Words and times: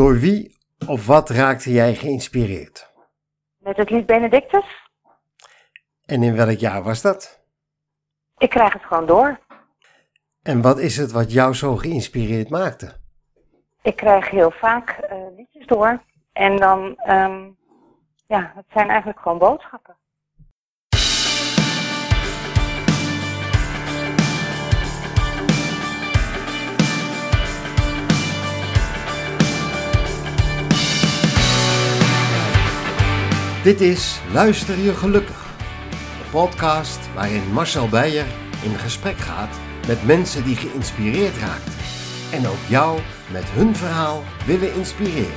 Door 0.00 0.18
wie 0.18 0.56
of 0.86 1.06
wat 1.06 1.28
raakte 1.30 1.72
jij 1.72 1.94
geïnspireerd? 1.94 2.92
Met 3.58 3.76
het 3.76 3.90
lied 3.90 4.06
Benedictus. 4.06 4.64
En 6.06 6.22
in 6.22 6.36
welk 6.36 6.58
jaar 6.58 6.82
was 6.82 7.02
dat? 7.02 7.44
Ik 8.38 8.50
krijg 8.50 8.72
het 8.72 8.82
gewoon 8.84 9.06
door. 9.06 9.38
En 10.42 10.62
wat 10.62 10.78
is 10.78 10.96
het 10.96 11.12
wat 11.12 11.32
jou 11.32 11.54
zo 11.54 11.76
geïnspireerd 11.76 12.50
maakte? 12.50 12.96
Ik 13.82 13.96
krijg 13.96 14.30
heel 14.30 14.50
vaak 14.50 14.98
uh, 15.10 15.36
liedjes 15.36 15.66
door. 15.66 16.02
En 16.32 16.56
dan, 16.56 16.80
um, 17.08 17.56
ja, 18.26 18.52
het 18.54 18.66
zijn 18.72 18.88
eigenlijk 18.88 19.20
gewoon 19.20 19.38
boodschappen. 19.38 19.96
Dit 33.62 33.80
is 33.80 34.20
Luister 34.32 34.78
je 34.78 34.94
gelukkig, 34.94 35.46
de 35.90 36.30
podcast 36.30 37.14
waarin 37.14 37.52
Marcel 37.52 37.88
Beijer 37.88 38.26
in 38.64 38.74
gesprek 38.78 39.16
gaat 39.16 39.58
met 39.86 40.06
mensen 40.06 40.44
die 40.44 40.56
geïnspireerd 40.56 41.36
raakt 41.36 41.70
en 42.32 42.46
ook 42.46 42.64
jou 42.68 43.00
met 43.32 43.44
hun 43.44 43.76
verhaal 43.76 44.22
willen 44.46 44.74
inspireren. 44.74 45.32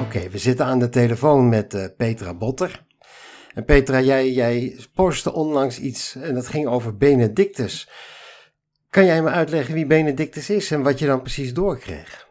Oké, 0.00 0.30
we 0.30 0.38
zitten 0.38 0.66
aan 0.66 0.78
de 0.78 0.88
telefoon 0.88 1.48
met 1.48 1.74
uh, 1.74 1.84
Petra 1.96 2.34
Botter. 2.34 2.84
En 3.54 3.64
Petra, 3.64 4.00
jij, 4.00 4.32
jij 4.32 4.78
postte 4.94 5.32
onlangs 5.32 5.80
iets 5.80 6.14
en 6.14 6.34
dat 6.34 6.48
ging 6.48 6.66
over 6.66 6.96
Benedictus. 6.96 7.88
Kan 8.90 9.04
jij 9.04 9.22
me 9.22 9.30
uitleggen 9.30 9.74
wie 9.74 9.86
Benedictus 9.86 10.50
is 10.50 10.70
en 10.70 10.82
wat 10.82 10.98
je 10.98 11.06
dan 11.06 11.20
precies 11.20 11.54
doorkreeg? 11.54 12.28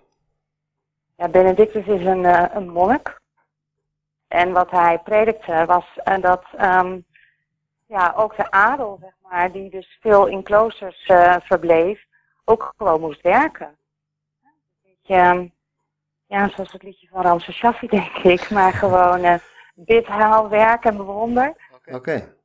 Ja, 1.15 1.27
Benedictus 1.27 1.85
is 1.85 2.05
een, 2.05 2.23
uh, 2.23 2.45
een 2.53 2.69
monnik. 2.69 3.19
En 4.27 4.51
wat 4.51 4.71
hij 4.71 4.99
predikte 4.99 5.63
was 5.65 5.85
uh, 6.05 6.21
dat 6.21 6.43
um, 6.61 7.05
ja, 7.85 8.13
ook 8.15 8.35
de 8.35 8.51
adel, 8.51 8.97
zeg 9.01 9.13
maar, 9.21 9.51
die 9.51 9.69
dus 9.69 9.97
veel 10.01 10.27
in 10.27 10.43
kloosters 10.43 11.07
uh, 11.07 11.35
verbleef, 11.43 12.05
ook 12.45 12.73
gewoon 12.77 12.99
moest 12.99 13.21
werken. 13.21 13.77
Beetje, 14.83 15.21
um, 15.21 15.53
ja, 16.25 16.49
zoals 16.49 16.71
het 16.71 16.83
liedje 16.83 17.07
van 17.07 17.21
Ramse 17.21 17.51
Shaffi, 17.51 17.87
denk 17.87 18.17
ik. 18.17 18.49
Maar 18.49 18.73
gewoon 18.83 19.23
uh, 19.23 19.35
bid, 19.75 20.05
haal, 20.05 20.49
werk 20.49 20.85
en 20.85 20.97
bewonder. 20.97 21.55
Oké. 21.75 21.95
Okay. 21.95 22.35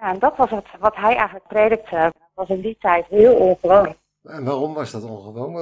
Ja, 0.00 0.12
en 0.12 0.18
dat 0.18 0.36
was 0.36 0.50
het, 0.50 0.66
wat 0.78 0.96
hij 0.96 1.16
eigenlijk 1.16 1.46
predikte 1.46 2.12
was 2.36 2.48
in 2.48 2.60
die 2.60 2.76
tijd 2.80 3.06
heel 3.06 3.34
ongewoon. 3.34 3.94
En 4.22 4.44
waarom 4.44 4.74
was 4.74 4.90
dat 4.90 5.02
ongewoon? 5.02 5.54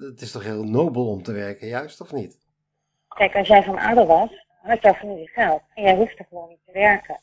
Het 0.00 0.20
is 0.20 0.32
toch 0.32 0.42
heel 0.42 0.64
nobel 0.64 1.08
om 1.08 1.22
te 1.22 1.32
werken, 1.32 1.68
juist 1.68 2.00
of 2.00 2.12
niet? 2.12 2.38
Kijk, 3.08 3.34
als 3.34 3.48
jij 3.48 3.62
van 3.62 3.78
adel 3.78 4.06
was, 4.06 4.46
had 4.62 4.82
jouw 4.82 4.92
familie 4.92 5.28
geld. 5.28 5.62
En 5.74 5.82
jij 5.82 5.96
hoefde 5.96 6.24
gewoon 6.28 6.48
niet 6.48 6.64
te 6.66 6.72
werken. 6.72 7.20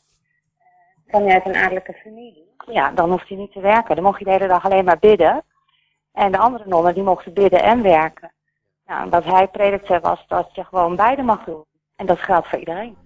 Kwam 1.06 1.24
je 1.24 1.32
uit 1.32 1.46
een 1.46 1.56
adellijke 1.56 1.92
familie? 1.92 2.54
Ja, 2.66 2.90
dan 2.90 3.10
hoefde 3.10 3.34
je 3.34 3.40
niet 3.40 3.52
te 3.52 3.60
werken. 3.60 3.94
Dan 3.94 4.04
mocht 4.04 4.18
je 4.18 4.24
de 4.24 4.30
hele 4.30 4.48
dag 4.48 4.64
alleen 4.64 4.84
maar 4.84 4.98
bidden. 4.98 5.42
En 6.12 6.32
de 6.32 6.38
andere 6.38 6.64
nonnen, 6.66 6.94
die 6.94 7.02
mochten 7.02 7.32
bidden 7.32 7.62
en 7.62 7.82
werken. 7.82 8.32
Nou, 8.86 9.10
wat 9.10 9.24
hij 9.24 9.48
predikte 9.48 10.00
was 10.00 10.24
dat 10.28 10.54
je 10.54 10.64
gewoon 10.64 10.96
beide 10.96 11.22
mag 11.22 11.44
doen. 11.44 11.64
En 11.96 12.06
dat 12.06 12.18
geldt 12.18 12.48
voor 12.48 12.58
iedereen. 12.58 12.96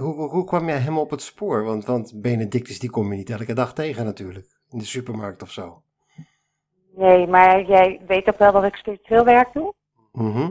Hoe, 0.00 0.28
hoe 0.28 0.44
kwam 0.44 0.66
jij 0.66 0.78
hem 0.78 0.98
op 0.98 1.10
het 1.10 1.22
spoor? 1.22 1.64
Want, 1.64 1.84
want 1.84 2.20
Benedictus 2.22 2.78
die 2.78 2.90
kom 2.90 3.10
je 3.10 3.16
niet 3.16 3.30
elke 3.30 3.52
dag 3.52 3.72
tegen 3.74 4.04
natuurlijk. 4.04 4.58
In 4.68 4.78
de 4.78 4.84
supermarkt 4.84 5.42
of 5.42 5.50
zo. 5.50 5.82
Nee, 6.94 7.26
maar 7.26 7.62
jij 7.62 8.00
weet 8.06 8.28
ook 8.28 8.38
wel 8.38 8.52
dat 8.52 8.64
ik 8.64 8.74
spiritueel 8.74 9.24
werk 9.24 9.52
doe? 9.52 9.74
Mhm. 10.12 10.50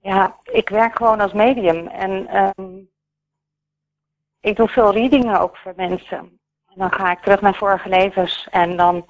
Ja, 0.00 0.38
ik 0.42 0.68
werk 0.68 0.96
gewoon 0.96 1.20
als 1.20 1.32
medium. 1.32 1.86
En 1.86 2.36
um, 2.58 2.90
ik 4.40 4.56
doe 4.56 4.68
veel 4.68 4.92
readingen 4.92 5.40
ook 5.40 5.56
voor 5.56 5.72
mensen. 5.76 6.18
En 6.66 6.74
dan 6.74 6.92
ga 6.92 7.10
ik 7.12 7.18
terug 7.18 7.40
naar 7.40 7.54
vorige 7.54 7.88
levens. 7.88 8.48
En 8.50 8.76
dan, 8.76 9.06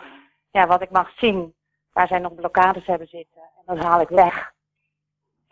ja, 0.50 0.66
wat 0.66 0.82
ik 0.82 0.90
mag 0.90 1.10
zien, 1.16 1.54
waar 1.92 2.06
zij 2.06 2.18
nog 2.18 2.34
blokkades 2.34 2.86
hebben 2.86 3.08
zitten. 3.08 3.42
En 3.42 3.74
dat 3.74 3.84
haal 3.84 4.00
ik 4.00 4.08
weg. 4.08 4.52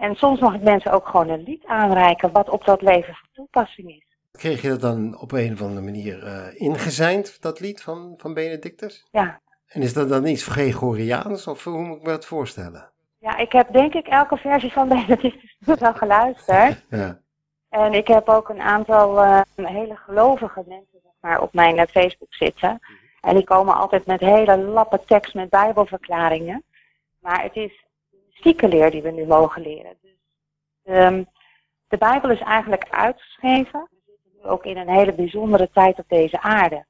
En 0.01 0.15
soms 0.15 0.41
mag 0.41 0.55
ik 0.55 0.63
mensen 0.63 0.93
ook 0.93 1.09
gewoon 1.09 1.29
een 1.29 1.43
lied 1.43 1.65
aanreiken 1.67 2.33
wat 2.33 2.49
op 2.49 2.65
dat 2.65 2.83
leven 2.83 3.15
van 3.15 3.29
toepassing 3.33 3.89
is. 3.89 4.07
Kreeg 4.33 4.63
je 4.63 4.69
dat 4.69 4.81
dan 4.81 5.19
op 5.19 5.33
een 5.33 5.53
of 5.53 5.63
andere 5.63 5.81
manier 5.81 6.25
uh, 6.25 6.61
ingezijnd, 6.61 7.43
dat 7.43 7.61
lied 7.61 7.83
van, 7.83 8.15
van 8.17 8.35
Benedictus? 8.35 9.07
Ja. 9.11 9.41
En 9.67 9.83
is 9.83 9.93
dat 9.93 10.09
dan 10.09 10.27
iets 10.27 10.47
Gregoriaans 10.47 11.47
of 11.47 11.65
hoe 11.65 11.83
moet 11.83 11.97
ik 11.97 12.03
me 12.03 12.09
dat 12.09 12.27
voorstellen? 12.27 12.91
Ja, 13.19 13.37
ik 13.37 13.53
heb 13.53 13.73
denk 13.73 13.95
ik 13.95 14.07
elke 14.07 14.37
versie 14.37 14.73
van 14.73 14.89
Benedictus 14.99 15.57
wel 15.59 15.95
geluisterd. 15.95 16.85
ja. 16.91 17.21
En 17.69 17.93
ik 17.93 18.07
heb 18.07 18.29
ook 18.29 18.49
een 18.49 18.61
aantal 18.61 19.25
uh, 19.25 19.41
hele 19.55 19.97
gelovige 19.97 20.63
mensen 20.67 21.01
zeg 21.03 21.13
maar, 21.21 21.41
op 21.41 21.53
mijn 21.53 21.77
uh, 21.77 21.83
Facebook 21.91 22.35
zitten. 22.35 22.81
En 23.21 23.35
die 23.35 23.45
komen 23.45 23.75
altijd 23.75 24.07
met 24.07 24.21
hele 24.21 24.59
lappe 24.59 25.01
tekst 25.07 25.35
met 25.35 25.51
bijbelverklaringen. 25.51 26.63
Maar 27.19 27.43
het 27.43 27.57
is 27.57 27.85
leer 28.43 28.91
die 28.91 29.03
we 29.03 29.11
nu 29.11 29.27
mogen 29.27 29.63
leren. 29.63 29.97
Dus, 30.01 30.19
um, 30.85 31.27
de 31.89 31.99
Bijbel 31.99 32.31
is 32.31 32.41
eigenlijk 32.41 32.87
uitgeschreven. 32.91 33.89
We 33.91 34.03
zitten 34.07 34.31
nu 34.35 34.49
ook 34.49 34.65
in 34.65 34.77
een 34.77 34.89
hele 34.89 35.13
bijzondere 35.13 35.71
tijd 35.73 35.99
op 35.99 36.09
deze 36.09 36.41
aarde. 36.41 36.87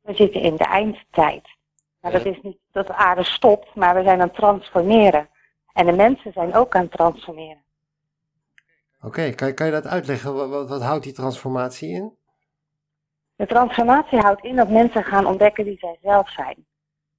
We 0.00 0.14
zitten 0.14 0.40
in 0.40 0.56
de 0.56 0.64
eindtijd. 0.64 1.48
Maar 2.00 2.12
dat 2.12 2.24
is 2.24 2.40
niet 2.42 2.58
dat 2.72 2.86
de 2.86 2.94
aarde 2.94 3.24
stopt, 3.24 3.74
maar 3.74 3.94
we 3.94 4.02
zijn 4.02 4.20
aan 4.20 4.26
het 4.26 4.36
transformeren. 4.36 5.28
En 5.72 5.86
de 5.86 5.92
mensen 5.92 6.32
zijn 6.32 6.54
ook 6.54 6.74
aan 6.74 6.82
het 6.82 6.90
transformeren. 6.90 7.62
Oké, 8.96 9.06
okay, 9.06 9.32
kan, 9.32 9.54
kan, 9.54 9.66
je 9.66 9.72
dat 9.72 9.86
uitleggen? 9.86 10.34
Wat, 10.34 10.48
wat, 10.48 10.68
wat 10.68 10.82
houdt 10.82 11.04
die 11.04 11.12
transformatie 11.12 11.88
in? 11.88 12.16
De 13.36 13.46
transformatie 13.46 14.18
houdt 14.18 14.44
in 14.44 14.56
dat 14.56 14.68
mensen 14.68 15.04
gaan 15.04 15.26
ontdekken 15.26 15.64
wie 15.64 15.78
zij 15.78 15.98
zelf 16.02 16.30
zijn. 16.30 16.66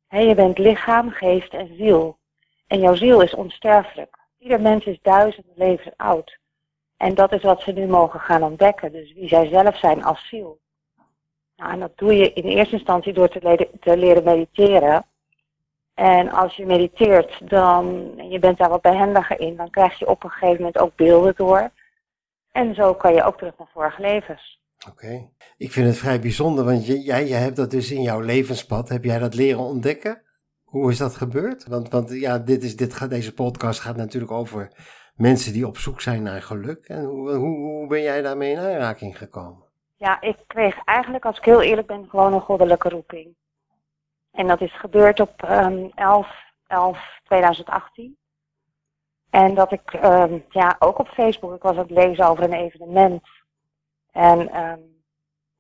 He, 0.08 0.20
je 0.20 0.36
bent 0.36 0.58
lichaam, 0.58 1.10
geest 1.10 1.54
en 1.54 1.76
ziel. 1.76 2.17
En 2.68 2.80
jouw 2.80 2.96
ziel 2.96 3.22
is 3.22 3.34
onsterfelijk. 3.36 4.18
Ieder 4.38 4.62
mens 4.62 4.86
is 4.86 5.00
duizenden 5.02 5.54
levens 5.56 5.94
oud. 5.98 6.38
En 6.98 7.16
dat 7.16 7.34
is 7.34 7.42
wat 7.44 7.62
ze 7.62 7.72
nu 7.72 7.88
mogen 7.88 8.20
gaan 8.20 8.44
ontdekken. 8.44 8.92
Dus 8.92 9.14
wie 9.14 9.28
zij 9.28 9.48
zelf 9.48 9.78
zijn 9.78 10.04
als 10.04 10.28
ziel. 10.28 10.60
Nou, 11.56 11.72
en 11.72 11.80
dat 11.80 11.98
doe 11.98 12.16
je 12.16 12.34
in 12.34 12.44
eerste 12.44 12.76
instantie 12.76 13.14
door 13.14 13.30
te, 13.30 13.40
leren, 13.42 13.70
te 13.80 14.22
mediteren. 14.24 15.06
En 15.94 16.30
als 16.30 16.56
je 16.56 16.66
mediteert, 16.66 17.50
dan, 17.50 18.14
en 18.18 18.30
je 18.30 18.40
bent 18.40 18.58
daar 18.58 18.70
wat 18.70 18.82
behendiger 18.82 19.40
in, 19.40 19.56
dan 19.56 19.70
krijg 19.70 20.00
je 20.00 20.08
op 20.08 20.24
een 20.24 20.30
gegeven 20.30 20.56
moment 20.56 20.78
ook 20.78 20.96
beelden 20.96 21.34
door. 21.36 21.72
En 22.52 22.76
zo 22.76 22.94
kan 22.94 23.14
je 23.14 23.24
ook 23.24 23.38
terug 23.38 23.58
naar 23.58 23.68
vorige 23.74 24.02
levens. 24.02 24.60
Oké. 24.90 25.30
Ik 25.58 25.72
vind 25.72 25.88
het 25.88 25.98
vrij 25.98 26.20
bijzonder, 26.20 26.66
want 26.66 26.86
jij, 26.86 27.26
jij 27.26 27.40
hebt 27.40 27.56
dat 27.56 27.72
dus 27.72 27.92
in 27.92 28.02
jouw 28.02 28.20
levenspad, 28.20 28.90
heb 28.90 29.04
jij 29.04 29.20
dat 29.20 29.34
leren 29.34 29.60
ontdekken? 29.64 30.22
Hoe 30.68 30.92
is 30.92 30.98
dat 30.98 31.16
gebeurd? 31.16 31.68
Want, 31.68 31.90
want 31.90 32.10
ja, 32.12 32.38
dit 32.38 32.64
is, 32.64 32.76
dit 32.76 32.94
gaat, 32.94 33.10
deze 33.10 33.34
podcast 33.34 33.80
gaat 33.80 33.96
natuurlijk 33.96 34.32
over 34.32 34.72
mensen 35.16 35.54
die 35.54 35.68
op 35.68 35.78
zoek 35.78 36.02
zijn 36.02 36.24
naar 36.24 36.42
geluk. 36.42 36.86
En 36.86 37.04
hoe, 37.04 37.32
hoe, 37.32 37.88
ben 37.88 38.02
jij 38.02 38.22
daarmee 38.22 38.52
in 38.52 38.60
aanraking 38.60 39.18
gekomen? 39.18 39.64
Ja, 39.96 40.22
ik 40.22 40.38
kreeg 40.48 40.84
eigenlijk, 40.84 41.26
als 41.26 41.38
ik 41.38 41.46
heel 41.46 41.62
eerlijk 41.62 41.88
ben, 41.88 42.10
gewoon 42.10 42.34
een 42.34 42.42
goddelijke 42.42 42.90
roeping. 42.90 43.36
En 44.32 44.48
dat 44.48 44.62
is 44.62 44.80
gebeurd 44.80 45.20
op 45.20 45.50
um, 45.50 45.92
11, 45.96 46.28
11 46.68 47.00
2018. 47.24 48.18
En 49.30 49.56
dat 49.56 49.72
ik, 49.72 49.94
um, 50.04 50.46
ja, 50.50 50.76
ook 50.80 51.00
op 51.00 51.08
Facebook, 51.08 51.56
ik 51.56 51.62
was 51.62 51.72
aan 51.72 51.78
het 51.78 51.90
lezen 51.90 52.28
over 52.28 52.44
een 52.44 52.54
evenement. 52.54 53.24
En, 54.12 54.40
um, 54.40 55.04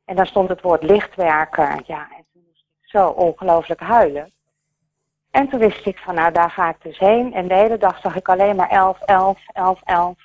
en 0.05 0.15
daar 0.15 0.27
stond 0.27 0.49
het 0.49 0.61
woord 0.61 0.83
lichtwerker. 0.83 1.83
Ja, 1.85 2.09
en 2.17 2.25
toen 2.31 2.43
moest 2.47 2.65
ik 2.81 2.89
zo 2.89 3.07
ongelooflijk 3.07 3.81
huilen. 3.81 4.35
En 5.37 5.49
toen 5.49 5.59
wist 5.59 5.85
ik 5.85 5.97
van, 5.97 6.15
nou 6.15 6.31
daar 6.31 6.49
ga 6.49 6.69
ik 6.69 6.81
dus 6.81 6.97
heen. 6.97 7.33
En 7.33 7.47
de 7.47 7.53
hele 7.53 7.77
dag 7.77 7.99
zag 7.99 8.15
ik 8.15 8.29
alleen 8.29 8.55
maar 8.55 8.69
11, 8.69 9.01
11, 9.01 9.39
11, 9.53 9.81
11. 9.83 10.15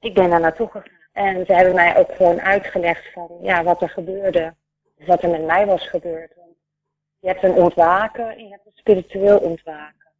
Ik 0.00 0.14
ben 0.14 0.30
daar 0.30 0.40
naartoe 0.40 0.66
gegaan. 0.66 0.92
En 1.12 1.46
ze 1.46 1.52
hebben 1.52 1.74
mij 1.74 1.96
ook 1.96 2.14
gewoon 2.14 2.40
uitgelegd 2.40 3.12
van, 3.12 3.38
ja, 3.42 3.62
wat 3.62 3.82
er 3.82 3.88
gebeurde. 3.88 4.54
Wat 4.96 5.22
er 5.22 5.30
met 5.30 5.44
mij 5.44 5.66
was 5.66 5.88
gebeurd. 5.88 6.32
Je 7.18 7.28
hebt 7.28 7.42
een 7.42 7.54
ontwaken 7.54 8.30
en 8.30 8.44
je 8.44 8.50
hebt 8.50 8.66
een 8.66 8.72
spiritueel 8.74 9.38
ontwaken. 9.38 10.12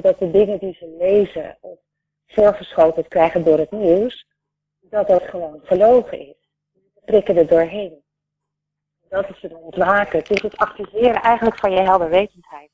dat 0.00 0.18
de 0.18 0.30
dingen 0.30 0.58
die 0.58 0.74
ze 0.74 0.96
lezen 0.98 1.58
of 1.60 1.78
voorgeschoteld 2.26 3.08
krijgen 3.08 3.44
door 3.44 3.58
het 3.58 3.70
nieuws, 3.70 4.26
dat 4.80 5.08
dat 5.08 5.22
gewoon 5.22 5.60
gelogen 5.62 6.18
is. 6.18 6.48
Ze 6.94 7.00
prikken 7.04 7.36
er 7.36 7.46
doorheen. 7.46 8.02
Dat 9.08 9.28
is 9.28 9.40
het 9.42 9.52
ontwaken. 9.52 10.18
Het 10.18 10.30
is 10.30 10.42
het 10.42 10.56
activeren 10.56 11.22
eigenlijk 11.22 11.58
van 11.58 11.70
je 11.70 11.80
helderwetendheid. 11.80 12.69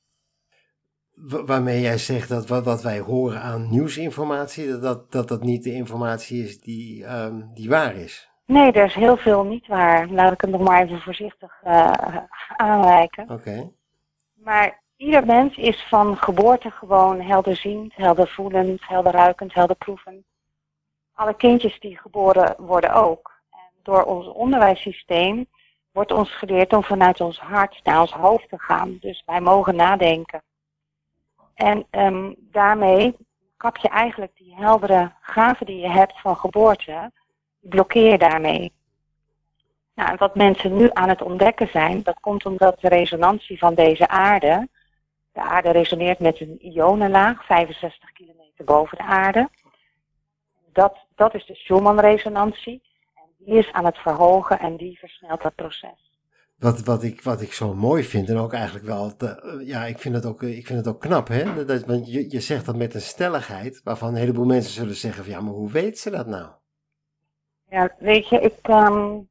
Waarmee 1.25 1.81
jij 1.81 1.99
zegt 1.99 2.29
dat 2.29 2.49
wat, 2.49 2.65
wat 2.65 2.83
wij 2.83 2.99
horen 2.99 3.41
aan 3.41 3.71
nieuwsinformatie, 3.71 4.69
dat 4.69 4.83
dat, 4.83 5.13
dat, 5.13 5.29
dat 5.29 5.43
niet 5.43 5.63
de 5.63 5.73
informatie 5.73 6.45
is 6.45 6.61
die, 6.61 7.05
um, 7.05 7.51
die 7.55 7.69
waar 7.69 7.95
is. 7.95 8.31
Nee, 8.47 8.73
er 8.73 8.85
is 8.85 8.95
heel 8.95 9.17
veel 9.17 9.45
niet 9.45 9.67
waar. 9.67 10.09
Laat 10.09 10.33
ik 10.33 10.41
het 10.41 10.51
nog 10.51 10.61
maar 10.61 10.83
even 10.83 11.01
voorzichtig 11.01 11.53
uh, 11.65 11.93
aanwijken. 12.57 13.31
Oké. 13.31 13.71
Maar 14.35 14.83
ieder 14.97 15.27
mens 15.27 15.57
is 15.57 15.87
van 15.89 16.17
geboorte 16.17 16.71
gewoon 16.71 17.21
helderziend, 17.21 17.95
heldervoelend, 17.95 18.87
helderruikend, 18.87 19.55
helderproevend. 19.55 20.25
Alle 21.15 21.35
kindjes 21.35 21.81
die 21.81 21.99
geboren 21.99 22.55
worden 22.59 22.95
ook. 22.95 23.33
En 23.51 23.81
door 23.83 24.03
ons 24.03 24.27
onderwijssysteem 24.27 25.47
wordt 25.93 26.12
ons 26.12 26.37
geleerd 26.37 26.73
om 26.73 26.83
vanuit 26.83 27.21
ons 27.21 27.39
hart 27.39 27.81
naar 27.85 28.01
ons 28.01 28.12
hoofd 28.12 28.49
te 28.49 28.59
gaan. 28.59 28.97
Dus 29.01 29.23
wij 29.27 29.41
mogen 29.41 29.77
nadenken. 29.77 30.43
En 31.56 31.87
um, 31.91 32.35
daarmee 32.38 33.17
kap 33.56 33.76
je 33.76 33.88
eigenlijk 33.88 34.37
die 34.37 34.55
heldere 34.55 35.12
gaven 35.20 35.67
die 35.67 35.81
je 35.81 35.88
hebt 35.88 36.20
van 36.20 36.37
geboorte, 36.37 37.12
blokkeer 37.61 38.11
je 38.11 38.19
daarmee. 38.19 38.73
Nou, 39.94 40.11
en 40.11 40.17
wat 40.17 40.35
mensen 40.35 40.76
nu 40.76 40.91
aan 40.93 41.08
het 41.08 41.23
ontdekken 41.23 41.69
zijn, 41.69 42.03
dat 42.03 42.20
komt 42.20 42.47
omdat 42.47 42.81
de 42.81 42.88
resonantie 42.88 43.58
van 43.58 43.75
deze 43.75 44.08
aarde, 44.08 44.69
de 45.32 45.41
aarde 45.41 45.70
resoneert 45.70 46.19
met 46.19 46.41
een 46.41 46.67
ionenlaag, 46.67 47.44
65 47.44 48.12
kilometer 48.12 48.64
boven 48.64 48.99
de 48.99 49.05
aarde. 49.05 49.49
Dat, 50.73 50.97
dat 51.14 51.35
is 51.35 51.47
de 51.47 51.55
Schumann-resonantie. 51.55 52.82
En 53.14 53.23
die 53.38 53.59
is 53.59 53.73
aan 53.73 53.85
het 53.85 53.99
verhogen 53.99 54.59
en 54.59 54.76
die 54.76 54.99
versnelt 54.99 55.43
dat 55.43 55.55
proces. 55.55 56.06
Wat, 56.58 56.85
wat, 56.85 57.03
ik, 57.03 57.23
wat 57.23 57.41
ik 57.41 57.53
zo 57.53 57.75
mooi 57.75 58.05
vind 58.05 58.29
en 58.29 58.37
ook 58.37 58.53
eigenlijk 58.53 58.85
wel, 58.85 59.12
ja, 59.64 59.85
ik 59.85 59.99
vind 59.99 60.14
het 60.14 60.26
ook, 60.26 60.43
ik 60.43 60.67
vind 60.67 60.79
het 60.79 60.88
ook 60.88 61.00
knap, 61.00 61.29
hè? 61.29 61.64
Dat, 61.64 61.85
want 61.85 62.12
je, 62.12 62.31
je 62.31 62.41
zegt 62.41 62.67
dat 62.67 62.76
met 62.76 62.94
een 62.94 63.00
stelligheid, 63.00 63.81
waarvan 63.85 64.08
een 64.08 64.14
heleboel 64.14 64.44
mensen 64.44 64.73
zullen 64.73 64.94
zeggen 64.94 65.25
van, 65.25 65.32
ja, 65.32 65.41
maar 65.41 65.53
hoe 65.53 65.70
weet 65.70 65.99
ze 65.99 66.11
dat 66.11 66.26
nou? 66.26 66.50
Ja, 67.69 67.94
weet 67.99 68.29
je, 68.29 68.41
ik, 68.41 68.69
um, 68.69 69.29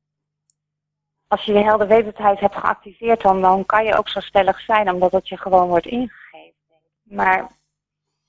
als 1.27 1.43
je 1.43 1.53
je 1.53 1.63
helderwetendheid 1.63 2.39
hebt 2.39 2.55
geactiveerd, 2.55 3.21
dan, 3.21 3.41
dan 3.41 3.65
kan 3.65 3.85
je 3.85 3.97
ook 3.97 4.09
zo 4.09 4.19
stellig 4.19 4.59
zijn, 4.59 4.91
omdat 4.91 5.11
het 5.11 5.27
je 5.27 5.37
gewoon 5.37 5.67
wordt 5.67 5.85
ingegeven. 5.85 6.53
Maar 7.03 7.51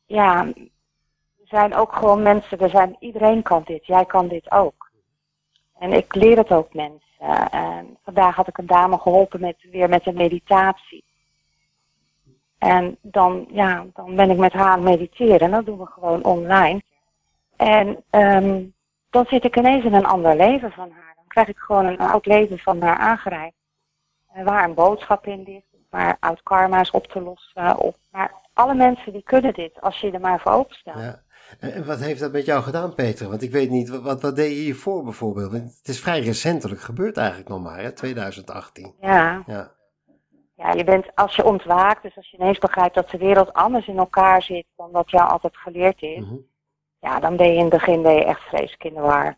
ja, 0.07 0.47
er 0.47 1.47
zijn 1.49 1.75
ook 1.75 1.93
gewoon 1.93 2.23
mensen, 2.23 2.59
er 2.59 2.71
zijn, 2.71 2.97
iedereen 3.01 3.43
kan 3.43 3.63
dit, 3.65 3.87
jij 3.87 4.05
kan 4.05 4.29
dit 4.29 4.51
ook. 4.51 4.91
En 5.79 5.93
ik 5.93 6.15
leer 6.15 6.37
het 6.37 6.51
ook 6.51 6.75
mensen. 6.75 7.06
En 7.51 7.97
vandaag 8.05 8.35
had 8.37 8.49
ik 8.49 8.59
een 8.59 8.67
dame 8.67 8.99
geholpen 8.99 9.41
met, 9.41 9.57
weer 9.71 9.89
met 9.89 10.07
een 10.07 10.17
meditatie. 10.17 11.05
En 12.59 12.97
dan, 13.03 13.47
ja, 13.51 13.87
dan 13.95 14.17
ben 14.17 14.31
ik 14.31 14.39
met 14.39 14.53
haar 14.53 14.67
aan 14.67 14.85
het 14.85 14.99
mediteren. 14.99 15.41
En 15.41 15.51
dat 15.51 15.67
doen 15.67 15.79
we 15.79 15.87
gewoon 15.87 16.25
online. 16.25 16.83
En 17.57 18.05
um, 18.11 18.75
dan 19.11 19.25
zit 19.29 19.45
ik 19.45 19.57
ineens 19.57 19.85
in 19.85 19.95
een 19.95 20.07
ander 20.07 20.37
leven 20.37 20.73
van 20.73 20.91
haar. 20.91 21.13
Dan 21.15 21.27
krijg 21.29 21.49
ik 21.49 21.59
gewoon 21.59 21.87
een 21.87 21.99
oud 21.99 22.27
leven 22.27 22.59
van 22.59 22.83
haar 22.83 22.97
aangereikt. 22.97 23.57
Waar 24.45 24.65
een 24.65 24.75
boodschap 24.75 25.27
in 25.27 25.43
ligt. 25.43 25.67
Waar 25.91 26.17
oud 26.21 26.43
karma's 26.43 26.91
op 26.91 27.07
te 27.07 27.21
lossen. 27.21 27.79
Of, 27.79 27.95
maar 28.11 28.35
alle 28.53 28.75
mensen 28.75 29.13
die 29.13 29.23
kunnen 29.23 29.55
dit, 29.55 29.81
als 29.81 30.01
je 30.01 30.11
er 30.11 30.21
maar 30.21 30.41
voor 30.41 30.53
openstelt. 30.53 30.99
Ja. 30.99 31.23
En 31.59 31.87
wat 31.87 31.99
heeft 31.99 32.21
dat 32.21 32.33
met 32.33 32.45
jou 32.45 32.63
gedaan, 32.63 32.95
Peter? 32.95 33.29
Want 33.29 33.43
ik 33.43 33.51
weet 33.51 33.71
niet, 33.71 33.89
wat, 33.89 34.23
wat 34.23 34.37
deed 34.37 34.51
je 34.51 34.63
hiervoor 34.63 35.05
bijvoorbeeld? 35.05 35.53
Want 35.53 35.77
het 35.79 35.89
is 35.89 36.01
vrij 36.01 36.21
recentelijk 36.21 36.81
gebeurd 36.81 37.17
eigenlijk 37.17 37.49
nog 37.49 37.63
maar, 37.63 37.79
hè? 37.79 37.93
2018. 37.93 38.95
Ja. 39.01 39.43
ja. 39.47 39.75
Ja, 40.57 40.73
je 40.73 40.85
bent, 40.85 41.15
als 41.15 41.37
je 41.37 41.45
ontwaakt, 41.45 42.03
dus 42.03 42.17
als 42.17 42.31
je 42.31 42.37
ineens 42.37 42.59
begrijpt 42.59 42.95
dat 42.95 43.11
de 43.11 43.19
wereld 43.19 43.53
anders 43.53 43.87
in 43.87 43.99
elkaar 43.99 44.43
zit 44.43 44.67
dan 44.77 44.91
wat 44.91 45.11
jou 45.11 45.31
altijd 45.31 45.57
geleerd 45.57 46.03
is, 46.03 46.19
mm 46.19 46.29
-hmm. 46.29 46.47
ja, 47.01 47.21
dan 47.21 47.37
ben 47.37 47.47
je 47.47 47.55
in 47.55 47.61
het 47.61 47.71
begin 47.71 48.03
ben 48.03 48.15
je 48.15 48.25
echt 48.25 48.41
vreselijk 48.41 48.85
in 48.85 48.95
de 48.95 49.01
war. 49.01 49.37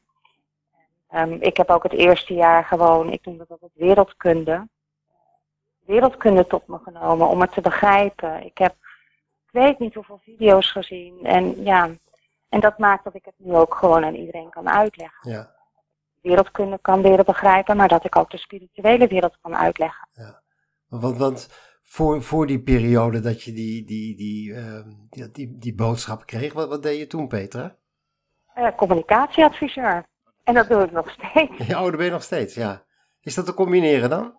Um, 1.14 1.32
ik 1.40 1.56
heb 1.56 1.70
ook 1.70 1.82
het 1.82 1.92
eerste 1.92 2.34
jaar 2.34 2.64
gewoon, 2.64 3.12
ik 3.12 3.24
noem 3.24 3.38
dat 3.38 3.50
ook 3.50 3.70
wereldkunde, 3.74 4.68
wereldkunde 5.84 6.46
tot 6.46 6.66
me 6.66 6.78
genomen 6.78 7.28
om 7.28 7.40
het 7.40 7.52
te 7.52 7.60
begrijpen. 7.60 8.44
Ik 8.44 8.58
heb 8.58 8.74
ik 9.50 9.60
weet 9.60 9.78
niet 9.78 9.94
hoeveel 9.94 10.20
video's 10.22 10.70
gezien. 10.70 11.24
En 11.24 11.62
ja, 11.64 11.90
en 12.48 12.60
dat 12.60 12.78
maakt 12.78 13.04
dat 13.04 13.14
ik 13.14 13.24
het 13.24 13.34
nu 13.36 13.54
ook 13.54 13.74
gewoon 13.74 14.04
aan 14.04 14.14
iedereen 14.14 14.50
kan 14.50 14.68
uitleggen. 14.68 15.30
Ja. 15.30 15.56
Wereldkunde 16.22 16.78
kan 16.80 17.00
leren 17.00 17.24
begrijpen, 17.24 17.76
maar 17.76 17.88
dat 17.88 18.04
ik 18.04 18.16
ook 18.16 18.30
de 18.30 18.38
spirituele 18.38 19.06
wereld 19.06 19.38
kan 19.42 19.56
uitleggen. 19.56 20.08
Ja. 20.12 20.42
Want, 20.88 21.16
want 21.16 21.48
voor, 21.82 22.22
voor 22.22 22.46
die 22.46 22.62
periode 22.62 23.20
dat 23.20 23.42
je 23.42 23.52
die, 23.52 23.84
die, 23.84 24.16
die, 24.16 24.50
uh, 24.50 24.80
die, 25.10 25.30
die, 25.30 25.58
die, 25.58 25.74
boodschap 25.74 26.26
kreeg, 26.26 26.52
wat, 26.52 26.68
wat 26.68 26.82
deed 26.82 26.98
je 26.98 27.06
toen, 27.06 27.28
Petra? 27.28 27.76
Uh, 28.56 28.76
communicatieadviseur. 28.76 30.06
En 30.44 30.54
dat 30.54 30.68
doe 30.68 30.82
ik 30.82 30.92
nog 30.92 31.10
steeds. 31.10 31.66
Ja, 31.68 31.78
oh, 31.78 31.84
dat 31.84 31.96
ben 31.96 32.04
je 32.04 32.10
nog 32.10 32.22
steeds, 32.22 32.54
ja. 32.54 32.84
Is 33.20 33.34
dat 33.34 33.46
te 33.46 33.54
combineren 33.54 34.10
dan? 34.10 34.36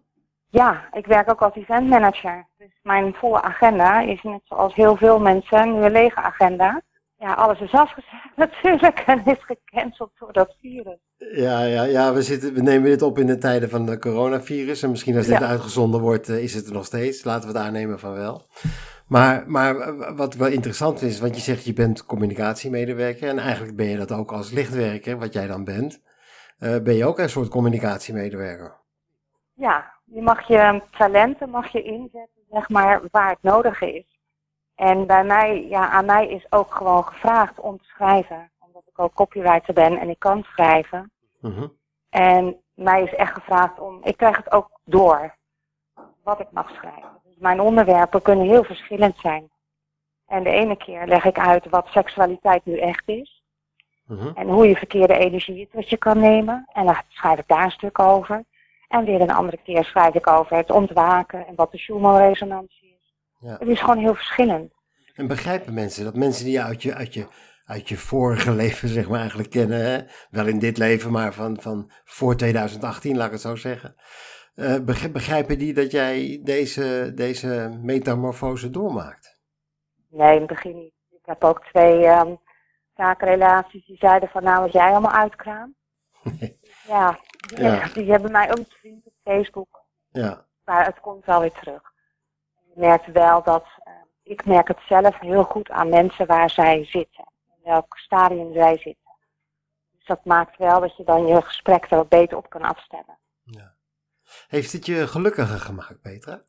Ja, 0.51 0.89
ik 0.91 1.05
werk 1.05 1.29
ook 1.29 1.41
als 1.41 1.55
eventmanager. 1.55 2.47
Dus 2.57 2.79
mijn 2.83 3.13
volle 3.13 3.41
agenda 3.41 4.01
is 4.01 4.21
net 4.21 4.41
zoals 4.43 4.75
heel 4.75 4.95
veel 4.95 5.19
mensen 5.19 5.73
nu 5.73 5.85
een 5.85 5.91
lege 5.91 6.21
agenda. 6.21 6.81
Ja, 7.17 7.33
alles 7.33 7.59
is 7.59 7.71
afgezegd 7.71 8.35
natuurlijk 8.35 8.99
en 8.99 9.25
is 9.25 9.45
gecanceld 9.45 10.11
door 10.19 10.33
dat 10.33 10.55
virus. 10.61 10.97
Ja, 11.17 11.63
ja, 11.63 11.83
ja 11.83 12.13
we, 12.13 12.21
zitten, 12.21 12.53
we 12.53 12.61
nemen 12.61 12.89
dit 12.89 13.01
op 13.01 13.17
in 13.17 13.27
de 13.27 13.37
tijden 13.37 13.69
van 13.69 13.85
de 13.85 13.99
coronavirus. 13.99 14.83
En 14.83 14.89
misschien 14.89 15.17
als 15.17 15.27
dit 15.27 15.41
uitgezonden 15.41 16.01
wordt, 16.01 16.27
is 16.27 16.53
het 16.53 16.67
er 16.67 16.73
nog 16.73 16.85
steeds. 16.85 17.23
Laten 17.23 17.51
we 17.51 17.57
het 17.57 17.65
aannemen 17.65 17.99
van 17.99 18.13
wel. 18.13 18.47
Maar, 19.07 19.43
maar 19.47 19.95
wat 20.15 20.35
wel 20.35 20.47
interessant 20.47 21.01
is, 21.01 21.19
want 21.19 21.35
je 21.35 21.41
zegt 21.41 21.65
je 21.65 21.73
bent 21.73 22.05
communicatiemedewerker. 22.05 23.29
En 23.29 23.39
eigenlijk 23.39 23.75
ben 23.75 23.87
je 23.87 23.97
dat 23.97 24.11
ook 24.11 24.31
als 24.31 24.51
lichtwerker, 24.51 25.17
wat 25.17 25.33
jij 25.33 25.47
dan 25.47 25.63
bent. 25.63 26.01
Uh, 26.59 26.77
ben 26.77 26.95
je 26.95 27.05
ook 27.05 27.19
een 27.19 27.29
soort 27.29 27.49
communicatiemedewerker? 27.49 28.77
Ja, 29.53 29.98
je 30.11 30.21
mag 30.21 30.47
je 30.47 30.81
talenten 30.91 31.49
mag 31.49 31.67
je 31.67 31.83
inzetten, 31.83 32.43
zeg 32.51 32.69
maar, 32.69 33.01
waar 33.11 33.29
het 33.29 33.41
nodig 33.41 33.81
is. 33.81 34.17
En 34.75 35.07
bij 35.07 35.23
mij, 35.23 35.67
ja, 35.67 35.89
aan 35.89 36.05
mij 36.05 36.27
is 36.27 36.51
ook 36.51 36.75
gewoon 36.75 37.03
gevraagd 37.03 37.59
om 37.59 37.77
te 37.77 37.83
schrijven. 37.83 38.51
Omdat 38.59 38.83
ik 38.85 38.99
ook 38.99 39.13
copywriter 39.13 39.73
ben 39.73 39.97
en 39.97 40.09
ik 40.09 40.19
kan 40.19 40.43
schrijven. 40.43 41.11
Mhm. 41.39 41.67
En 42.09 42.57
mij 42.73 43.03
is 43.03 43.15
echt 43.15 43.33
gevraagd 43.33 43.79
om, 43.79 43.99
ik 44.03 44.17
krijg 44.17 44.37
het 44.37 44.51
ook 44.51 44.79
door, 44.83 45.35
wat 46.23 46.39
ik 46.39 46.51
mag 46.51 46.69
schrijven. 46.69 47.19
Dus 47.23 47.37
mijn 47.37 47.59
onderwerpen 47.59 48.21
kunnen 48.21 48.45
heel 48.45 48.63
verschillend 48.63 49.17
zijn. 49.17 49.49
En 50.27 50.43
de 50.43 50.49
ene 50.49 50.77
keer 50.77 51.07
leg 51.07 51.25
ik 51.25 51.39
uit 51.39 51.69
wat 51.69 51.87
seksualiteit 51.87 52.65
nu 52.65 52.77
echt 52.77 53.07
is. 53.07 53.43
Mhm. 54.05 54.31
En 54.35 54.47
hoe 54.47 54.67
je 54.67 54.75
verkeerde 54.75 55.17
energie 55.17 55.69
tot 55.71 55.89
je 55.89 55.97
kan 55.97 56.19
nemen. 56.19 56.67
En 56.73 56.85
dan 56.85 56.95
schrijf 57.07 57.39
ik 57.39 57.47
daar 57.47 57.63
een 57.63 57.71
stuk 57.71 57.99
over. 57.99 58.43
En 58.89 59.05
weer 59.05 59.21
een 59.21 59.31
andere 59.31 59.59
keer 59.63 59.83
schrijf 59.83 60.13
ik 60.13 60.27
over 60.27 60.57
het 60.57 60.71
ontwaken 60.71 61.47
en 61.47 61.55
wat 61.55 61.71
de 61.71 61.77
Schumann-resonantie 61.77 62.97
is. 62.99 63.15
Ja. 63.39 63.57
Het 63.59 63.67
is 63.67 63.79
gewoon 63.79 63.97
heel 63.97 64.15
verschillend. 64.15 64.73
En 65.13 65.27
begrijpen 65.27 65.73
mensen 65.73 66.03
dat 66.03 66.15
mensen 66.15 66.45
die 66.45 66.61
uit 66.61 66.83
je, 66.83 66.93
uit 66.93 67.13
je, 67.13 67.27
uit 67.65 67.89
je 67.89 67.97
vorige 67.97 68.51
leven, 68.51 68.89
zeg 68.89 69.09
maar, 69.09 69.19
eigenlijk 69.19 69.49
kennen, 69.49 69.81
hè? 69.81 69.99
wel 70.29 70.47
in 70.47 70.59
dit 70.59 70.77
leven, 70.77 71.11
maar 71.11 71.33
van, 71.33 71.61
van 71.61 71.91
voor 72.03 72.35
2018, 72.35 73.17
laat 73.17 73.25
ik 73.25 73.31
het 73.31 73.41
zo 73.41 73.55
zeggen. 73.55 73.95
Uh, 74.55 74.75
begrijpen 75.11 75.57
die 75.57 75.73
dat 75.73 75.91
jij 75.91 76.39
deze, 76.43 77.11
deze 77.15 77.79
metamorfose 77.81 78.69
doormaakt? 78.69 79.39
Nee, 80.09 80.33
in 80.33 80.39
het 80.39 80.47
begin 80.47 80.75
niet. 80.75 80.93
Ik 81.09 81.25
heb 81.25 81.43
ook 81.43 81.65
twee 81.65 82.07
um, 82.07 82.39
zakenrelaties 82.95 83.85
die 83.85 83.97
zeiden 83.97 84.29
van 84.29 84.43
nou, 84.43 84.61
wat 84.61 84.71
jij 84.71 84.89
allemaal 84.89 85.11
uitkraamt. 85.11 85.75
Ja, 86.89 87.19
die, 87.39 87.63
ja. 87.63 87.87
die 87.93 88.11
hebben 88.11 88.31
mij 88.31 88.51
ook 88.51 88.65
vriend 88.69 89.05
op 89.05 89.13
Facebook. 89.23 89.81
Ja. 90.11 90.45
Maar 90.65 90.85
het 90.85 90.99
komt 90.99 91.25
wel 91.25 91.39
weer 91.39 91.51
terug. 91.51 91.81
Je 92.65 92.73
merkt 92.75 93.11
wel 93.11 93.43
dat, 93.43 93.65
uh, 93.87 93.93
ik 94.23 94.45
merk 94.45 94.67
het 94.67 94.79
zelf 94.87 95.19
heel 95.19 95.43
goed 95.43 95.69
aan 95.69 95.89
mensen 95.89 96.27
waar 96.27 96.49
zij 96.49 96.85
zitten. 96.85 97.27
In 97.47 97.63
welk 97.63 97.97
stadium 97.97 98.53
zij 98.53 98.77
zitten. 98.77 99.11
Dus 99.91 100.05
dat 100.05 100.25
maakt 100.25 100.57
wel 100.57 100.79
dat 100.79 100.97
je 100.97 101.03
dan 101.03 101.27
je 101.27 101.41
gesprek 101.41 101.91
er 101.91 101.97
wat 101.97 102.09
beter 102.09 102.37
op 102.37 102.49
kan 102.49 102.61
afstemmen. 102.61 103.17
Ja. 103.43 103.73
Heeft 104.47 104.71
het 104.71 104.85
je 104.85 105.07
gelukkiger 105.07 105.59
gemaakt, 105.59 106.01
Petra? 106.01 106.41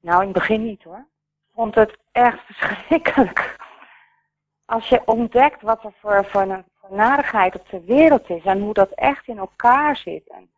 Nou, 0.00 0.20
in 0.20 0.28
het 0.28 0.38
begin 0.38 0.64
niet 0.64 0.82
hoor. 0.82 1.06
Ik 1.48 1.54
vond 1.54 1.74
het 1.74 1.98
echt 2.12 2.40
verschrikkelijk. 2.46 3.56
Als 4.66 4.88
je 4.88 5.02
ontdekt 5.04 5.62
wat 5.62 5.84
er 5.84 5.92
voor, 6.00 6.24
voor 6.24 6.40
een 6.40 6.64
narigheid 6.90 7.54
op 7.60 7.68
de 7.70 7.80
wereld 7.84 8.30
is 8.30 8.44
en 8.44 8.60
hoe 8.60 8.74
dat 8.74 8.90
echt 8.90 9.26
in 9.28 9.38
elkaar 9.38 9.96
zit. 9.96 10.28
En 10.28 10.50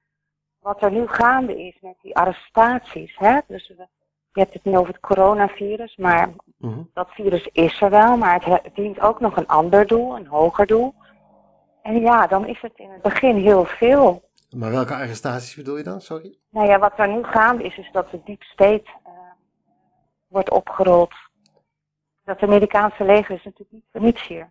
wat 0.61 0.83
er 0.83 0.91
nu 0.91 1.07
gaande 1.07 1.67
is 1.67 1.79
met 1.81 1.95
die 2.03 2.17
arrestaties. 2.17 3.17
Hè? 3.19 3.39
Dus 3.47 3.69
we, 3.69 3.87
je 4.33 4.41
hebt 4.41 4.53
het 4.55 4.65
nu 4.65 4.77
over 4.77 4.93
het 4.93 5.01
coronavirus, 5.03 5.97
maar 5.97 6.31
Mhm. 6.57 6.83
dat 6.95 7.09
virus 7.11 7.47
is 7.53 7.81
er 7.81 7.91
wel, 7.91 8.17
maar 8.17 8.35
het 8.35 8.45
he- 8.45 8.71
dient 8.75 9.01
ook 9.01 9.21
nog 9.21 9.37
een 9.37 9.47
ander 9.47 9.87
doel, 9.87 10.17
een 10.17 10.27
hoger 10.27 10.67
doel. 10.67 10.95
En 11.83 12.01
ja, 12.01 12.27
dan 12.27 12.47
is 12.47 12.61
het 12.61 12.73
in 12.77 12.91
het 12.91 13.03
begin 13.03 13.37
heel 13.37 13.65
veel. 13.65 14.23
Maar 14.57 14.71
welke 14.71 14.95
arrestaties 14.95 15.55
bedoel 15.57 15.77
je 15.77 15.83
dan? 15.83 16.01
Sorry? 16.01 16.39
Nou 16.51 16.67
ja, 16.69 16.79
wat 16.79 16.93
er 16.99 17.09
nu 17.09 17.25
gaande 17.25 17.63
is, 17.65 17.79
is 17.79 17.89
dat 17.93 18.11
de 18.11 18.21
deep 18.25 18.43
state 18.43 18.85
eh, 19.05 19.13
wordt 20.29 20.51
opgerold. 20.51 21.15
Dat 22.29 22.43
Amerikaanse 22.43 23.05
leger 23.05 23.35
is 23.35 23.45
natuurlijk 23.45 23.73
niet 23.73 23.85
voor 23.93 24.01
niets 24.01 24.27
hier. 24.27 24.51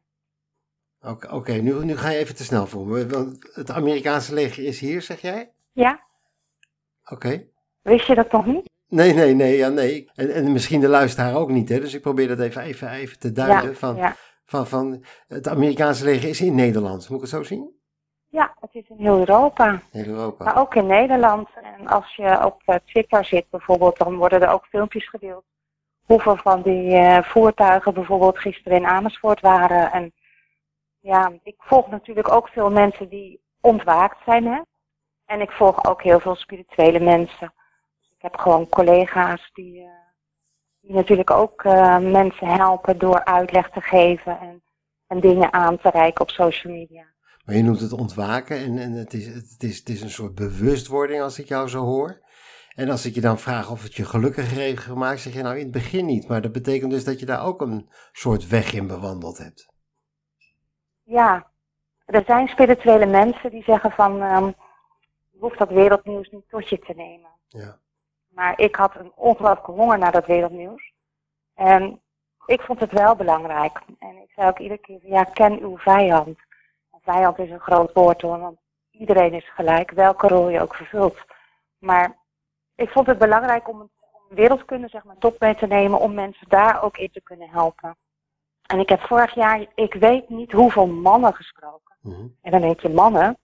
Oké, 1.32 1.52
nu, 1.52 1.86
nu 1.86 1.98
ga 1.98 2.10
je 2.10 2.18
even 2.18 2.36
te 2.36 2.44
snel 2.44 2.68
voor 2.68 2.88
me. 2.88 3.08
Want 3.08 3.50
het 3.54 3.72
Amerikaanse 3.72 4.34
leger 4.34 4.64
is 4.64 4.80
hier, 4.80 5.02
zeg 5.02 5.22
jij? 5.22 5.52
Ja, 5.72 6.00
Oké. 7.10 7.48
wist 7.82 8.08
je 8.08 8.16
dat 8.16 8.32
nog 8.32 8.46
niet? 8.46 8.70
Nee, 8.88 9.14
nee, 9.14 9.34
nee, 9.34 9.58
ja, 9.58 9.70
nee. 9.70 10.10
En, 10.16 10.34
en 10.34 10.52
misschien 10.52 10.80
de 10.80 10.88
luisteraar 10.88 11.36
ook 11.36 11.50
niet, 11.50 11.70
hè? 11.70 11.80
Dus 11.80 11.94
ik 11.94 12.02
probeer 12.02 12.28
dat 12.28 12.40
even, 12.40 12.62
even, 12.62 12.90
even 12.90 13.20
te 13.20 13.32
duiden. 13.32 13.70
ja, 13.70 13.76
van, 13.76 13.96
ja. 13.96 14.16
van, 14.46 14.68
van, 14.68 15.04
het 15.28 15.48
Amerikaanse 15.48 16.06
leger 16.06 16.30
is 16.30 16.42
in 16.42 16.56
Nederland. 16.56 17.10
Moet 17.10 17.18
ik 17.18 17.24
het 17.24 17.34
zo 17.34 17.44
zien? 17.44 17.76
ja, 18.30 18.54
het 18.60 18.70
is 18.74 18.90
in 18.90 18.98
heel 18.98 19.18
Europa. 19.18 19.82
In 19.92 20.06
Europa. 20.06 20.44
Maar 20.44 20.58
ook 20.58 20.76
in 20.76 20.86
Nederland. 20.86 21.50
En 21.62 21.88
als 21.88 22.16
je 22.16 22.46
op 22.46 22.62
eh, 22.66 22.76
Twitter 22.86 23.26
zit 23.26 23.50
bijvoorbeeld, 23.50 23.98
dan 23.98 24.16
worden 24.16 24.42
er 24.42 24.50
ook 24.50 24.66
filmpjes 24.66 25.10
gedeeld. 25.10 25.44
Hoeveel 26.08 26.36
van 26.36 26.62
die 26.62 26.96
eh, 26.96 27.24
voertuigen 27.24 27.94
bijvoorbeeld 27.94 28.40
gisteren 28.40 28.78
in 28.78 28.86
Amersfoort 28.86 29.42
waren. 29.42 29.92
En 29.92 30.14
ja, 31.00 31.32
ik 31.44 31.56
volg 31.58 31.90
natuurlijk 31.90 32.32
ook 32.32 32.48
veel 32.48 32.72
mensen 32.72 33.10
die 33.10 33.42
ontwaakt 33.62 34.18
zijn. 34.26 34.46
Hè? 34.46 34.62
En 35.26 35.42
ik 35.42 35.52
volg 35.52 35.86
ook 35.86 36.04
heel 36.04 36.20
veel 36.20 36.36
spirituele 36.36 37.00
mensen. 37.00 37.54
Ik 38.18 38.24
heb 38.24 38.36
gewoon 38.36 38.70
collega's 38.70 39.50
die, 39.54 39.82
eh, 39.82 39.90
die 40.82 40.94
natuurlijk 40.94 41.32
ook 41.32 41.64
eh, 41.64 41.98
mensen 41.98 42.48
helpen 42.48 42.98
door 42.98 43.26
uitleg 43.26 43.70
te 43.70 43.82
geven 43.82 44.40
en, 44.40 44.64
en 45.08 45.20
dingen 45.20 45.54
aan 45.54 45.78
te 45.78 45.90
reiken 45.90 46.22
op 46.22 46.30
social 46.30 46.74
media. 46.74 47.06
Maar 47.46 47.56
je 47.56 47.64
noemt 47.64 47.80
het 47.80 47.94
ontwaken 47.94 48.58
en, 48.58 48.78
en 48.78 48.92
het, 48.92 49.14
is, 49.14 49.28
het, 49.28 49.64
is, 49.64 49.78
het 49.78 49.90
is 49.90 50.02
een 50.02 50.10
soort 50.10 50.36
bewustwording 50.36 51.22
als 51.22 51.40
ik 51.40 51.48
jou 51.48 51.68
zo 51.68 51.84
hoor. 51.84 52.22
En 52.78 52.90
als 52.90 53.06
ik 53.06 53.16
je 53.16 53.22
dan 53.22 53.40
vraag 53.40 53.72
of 53.72 53.84
het 53.84 53.96
je 53.96 54.06
gelukkiger 54.06 54.58
heeft 54.58 54.80
gemaakt, 54.80 55.20
zeg 55.20 55.34
je 55.34 55.42
nou 55.42 55.56
in 55.56 55.64
het 55.64 55.72
begin 55.72 56.06
niet. 56.06 56.28
Maar 56.28 56.42
dat 56.42 56.52
betekent 56.52 56.92
dus 56.92 57.04
dat 57.04 57.20
je 57.20 57.26
daar 57.26 57.46
ook 57.46 57.62
een 57.62 57.90
soort 58.12 58.48
weg 58.48 58.74
in 58.74 58.88
bewandeld 58.88 59.38
hebt. 59.38 59.70
Ja, 61.04 61.48
er 62.06 62.24
zijn 62.26 62.48
spirituele 62.48 63.06
mensen 63.06 63.52
die 63.52 63.64
zeggen 63.64 63.92
van 63.92 64.22
ehm, 64.22 64.46
je 65.32 65.40
hoeft 65.40 65.58
dat 65.58 65.70
wereldnieuws 65.70 66.30
niet 66.30 66.50
tot 66.50 66.70
je 66.70 66.80
te 66.80 66.94
nemen. 66.96 67.30
Ja. 67.48 67.80
Maar 68.28 68.60
ik 68.60 68.76
had 68.76 68.96
een 68.96 69.12
ongelooflijke 69.16 69.72
honger 69.72 69.98
naar 69.98 70.12
dat 70.12 70.26
wereldnieuws. 70.26 70.94
En 71.54 72.02
ik 72.46 72.62
vond 72.62 72.80
het 72.80 72.92
wel 72.92 73.16
belangrijk. 73.16 73.82
En 74.00 74.16
ik 74.16 74.32
zei 74.36 74.48
ook 74.48 74.60
iedere 74.60 74.82
keer, 74.82 75.00
ja, 75.04 75.24
ken 75.24 75.60
uw 75.62 75.78
vijand. 75.78 76.38
En 76.92 77.00
vijand 77.02 77.40
is 77.40 77.50
een 77.50 77.60
groot 77.60 77.94
woord 77.94 78.22
hoor, 78.22 78.40
want 78.40 78.58
iedereen 78.92 79.34
is 79.34 79.50
gelijk, 79.54 79.92
welke 79.92 80.28
rol 80.28 80.50
je 80.50 80.62
ook 80.62 80.76
vervult. 80.76 81.26
Maar 81.78 82.17
ik 82.78 82.90
vond 82.90 83.08
het 83.08 83.18
belangrijk 83.18 83.70
om, 83.70 83.80
om 83.80 84.36
wereldkunde 84.36 84.88
zeg 84.88 85.04
maar, 85.04 85.18
top 85.18 85.40
mee 85.40 85.56
te 85.56 85.68
nemen, 85.68 86.00
om 86.00 86.14
mensen 86.14 86.50
daar 86.50 86.84
ook 86.84 86.98
in 86.98 87.12
te 87.12 87.22
kunnen 87.22 87.50
helpen. 87.50 87.98
En 88.66 88.80
ik 88.80 88.90
heb 88.90 89.02
vorig 89.02 89.36
jaar, 89.36 89.66
ik 89.76 89.94
weet 89.94 90.30
niet 90.30 90.52
hoeveel 90.52 90.88
mannen 90.88 91.34
gesproken. 91.34 91.96
Mhm. 92.02 92.28
En 92.42 92.52
dan 92.52 92.62
denk 92.62 92.80
je 92.80 92.90
mannen, 92.90 93.38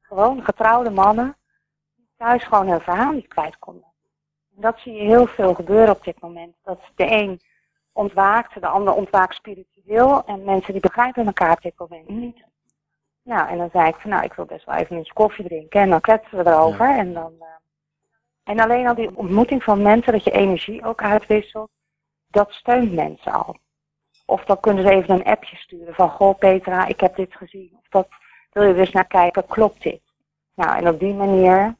gewoon 0.00 0.44
getrouwde 0.44 0.90
mannen, 0.90 1.36
die 1.96 2.08
thuis 2.16 2.44
gewoon 2.44 2.68
hun 2.68 2.80
verhaal 2.80 3.12
niet 3.12 3.28
kwijt 3.28 3.58
konden. 3.58 3.92
En 4.56 4.62
dat 4.62 4.78
zie 4.78 4.92
je 4.92 5.02
heel 5.02 5.26
veel 5.26 5.54
gebeuren 5.54 5.94
op 5.94 6.04
dit 6.04 6.20
moment. 6.20 6.54
Dat 6.62 6.80
de 6.94 7.10
een 7.10 7.40
ontwaakt, 7.92 8.60
de 8.60 8.66
ander 8.66 8.94
ontwaakt 8.94 9.34
spiritueel. 9.34 10.24
En 10.24 10.44
mensen 10.44 10.72
die 10.72 10.82
begrijpen 10.82 11.26
elkaar 11.26 11.52
op 11.52 11.62
dit 11.62 11.78
moment 11.78 12.08
niet. 12.08 12.44
Nou, 13.22 13.48
en 13.48 13.58
dan 13.58 13.70
zei 13.72 13.88
ik 13.88 13.94
van 13.94 14.10
nou, 14.10 14.24
ik 14.24 14.32
wil 14.32 14.44
best 14.44 14.64
wel 14.64 14.74
even 14.74 14.90
een 14.90 14.98
beetje 14.98 15.12
koffie 15.12 15.44
drinken. 15.44 15.80
En 15.80 15.90
dan 15.90 16.00
kletsen 16.00 16.38
we 16.38 16.50
erover. 16.50 16.96
En, 16.96 17.12
dan, 17.12 17.32
eh, 17.38 17.46
en 18.50 18.60
alleen 18.60 18.86
al 18.86 18.94
die 18.94 19.16
ontmoeting 19.16 19.62
van 19.62 19.82
mensen, 19.82 20.12
dat 20.12 20.24
je 20.24 20.30
energie 20.30 20.84
ook 20.84 21.02
uitwisselt, 21.02 21.70
dat 22.26 22.50
steunt 22.50 22.92
mensen 22.92 23.32
al. 23.32 23.56
Of 24.26 24.44
dan 24.44 24.60
kunnen 24.60 24.84
ze 24.84 24.90
even 24.90 25.14
een 25.14 25.24
appje 25.24 25.56
sturen 25.56 25.94
van 25.94 26.10
goh 26.10 26.38
Petra, 26.38 26.86
ik 26.86 27.00
heb 27.00 27.16
dit 27.16 27.34
gezien. 27.34 27.70
Of 27.72 27.88
dat 27.88 28.08
wil 28.52 28.62
je 28.62 28.74
dus 28.74 28.90
naar 28.90 29.06
kijken, 29.06 29.46
klopt 29.46 29.82
dit? 29.82 30.02
Nou, 30.54 30.76
en 30.76 30.88
op 30.88 31.00
die 31.00 31.14
manier 31.14 31.76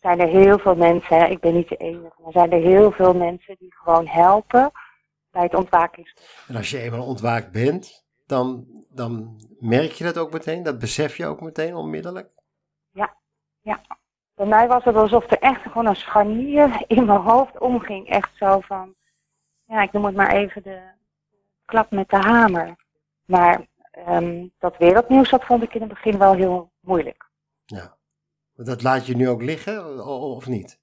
zijn 0.00 0.20
er 0.20 0.28
heel 0.28 0.58
veel 0.58 0.74
mensen, 0.74 1.16
hè, 1.16 1.26
ik 1.26 1.40
ben 1.40 1.54
niet 1.54 1.68
de 1.68 1.76
enige, 1.76 2.22
maar 2.22 2.32
zijn 2.32 2.52
er 2.52 2.60
heel 2.60 2.90
veel 2.90 3.14
mensen 3.14 3.56
die 3.58 3.74
gewoon 3.74 4.06
helpen 4.06 4.70
bij 5.30 5.42
het 5.42 5.54
ontwakingsproces. 5.54 6.44
En 6.48 6.56
als 6.56 6.70
je 6.70 6.78
eenmaal 6.78 7.06
ontwaakt 7.06 7.52
bent, 7.52 8.04
dan, 8.26 8.66
dan 8.88 9.40
merk 9.58 9.92
je 9.92 10.04
dat 10.04 10.18
ook 10.18 10.32
meteen. 10.32 10.62
Dat 10.62 10.78
besef 10.78 11.16
je 11.16 11.26
ook 11.26 11.40
meteen 11.40 11.74
onmiddellijk. 11.74 12.30
Bij 14.40 14.48
mij 14.48 14.68
was 14.68 14.84
het 14.84 14.96
alsof 14.96 15.30
er 15.30 15.38
echt 15.38 15.62
gewoon 15.62 15.86
een 15.86 15.96
scharnier 15.96 16.84
in 16.86 17.04
mijn 17.04 17.20
hoofd 17.20 17.58
omging. 17.58 18.08
Echt 18.08 18.30
zo 18.36 18.60
van, 18.60 18.94
ja, 19.64 19.82
ik 19.82 19.92
noem 19.92 20.04
het 20.04 20.14
maar 20.14 20.30
even 20.30 20.62
de 20.62 20.80
klap 21.64 21.90
met 21.90 22.08
de 22.08 22.16
hamer. 22.16 22.76
Maar 23.24 23.66
ehm, 23.90 24.46
dat 24.58 24.76
wereldnieuws, 24.76 25.30
dat 25.30 25.44
vond 25.44 25.62
ik 25.62 25.74
in 25.74 25.80
het 25.80 25.88
begin 25.88 26.18
wel 26.18 26.34
heel 26.34 26.70
moeilijk. 26.80 27.30
Ja. 27.64 27.96
Dat 28.54 28.82
laat 28.82 29.06
je 29.06 29.16
nu 29.16 29.28
ook 29.28 29.42
liggen, 29.42 30.06
of 30.06 30.46
niet? 30.46 30.80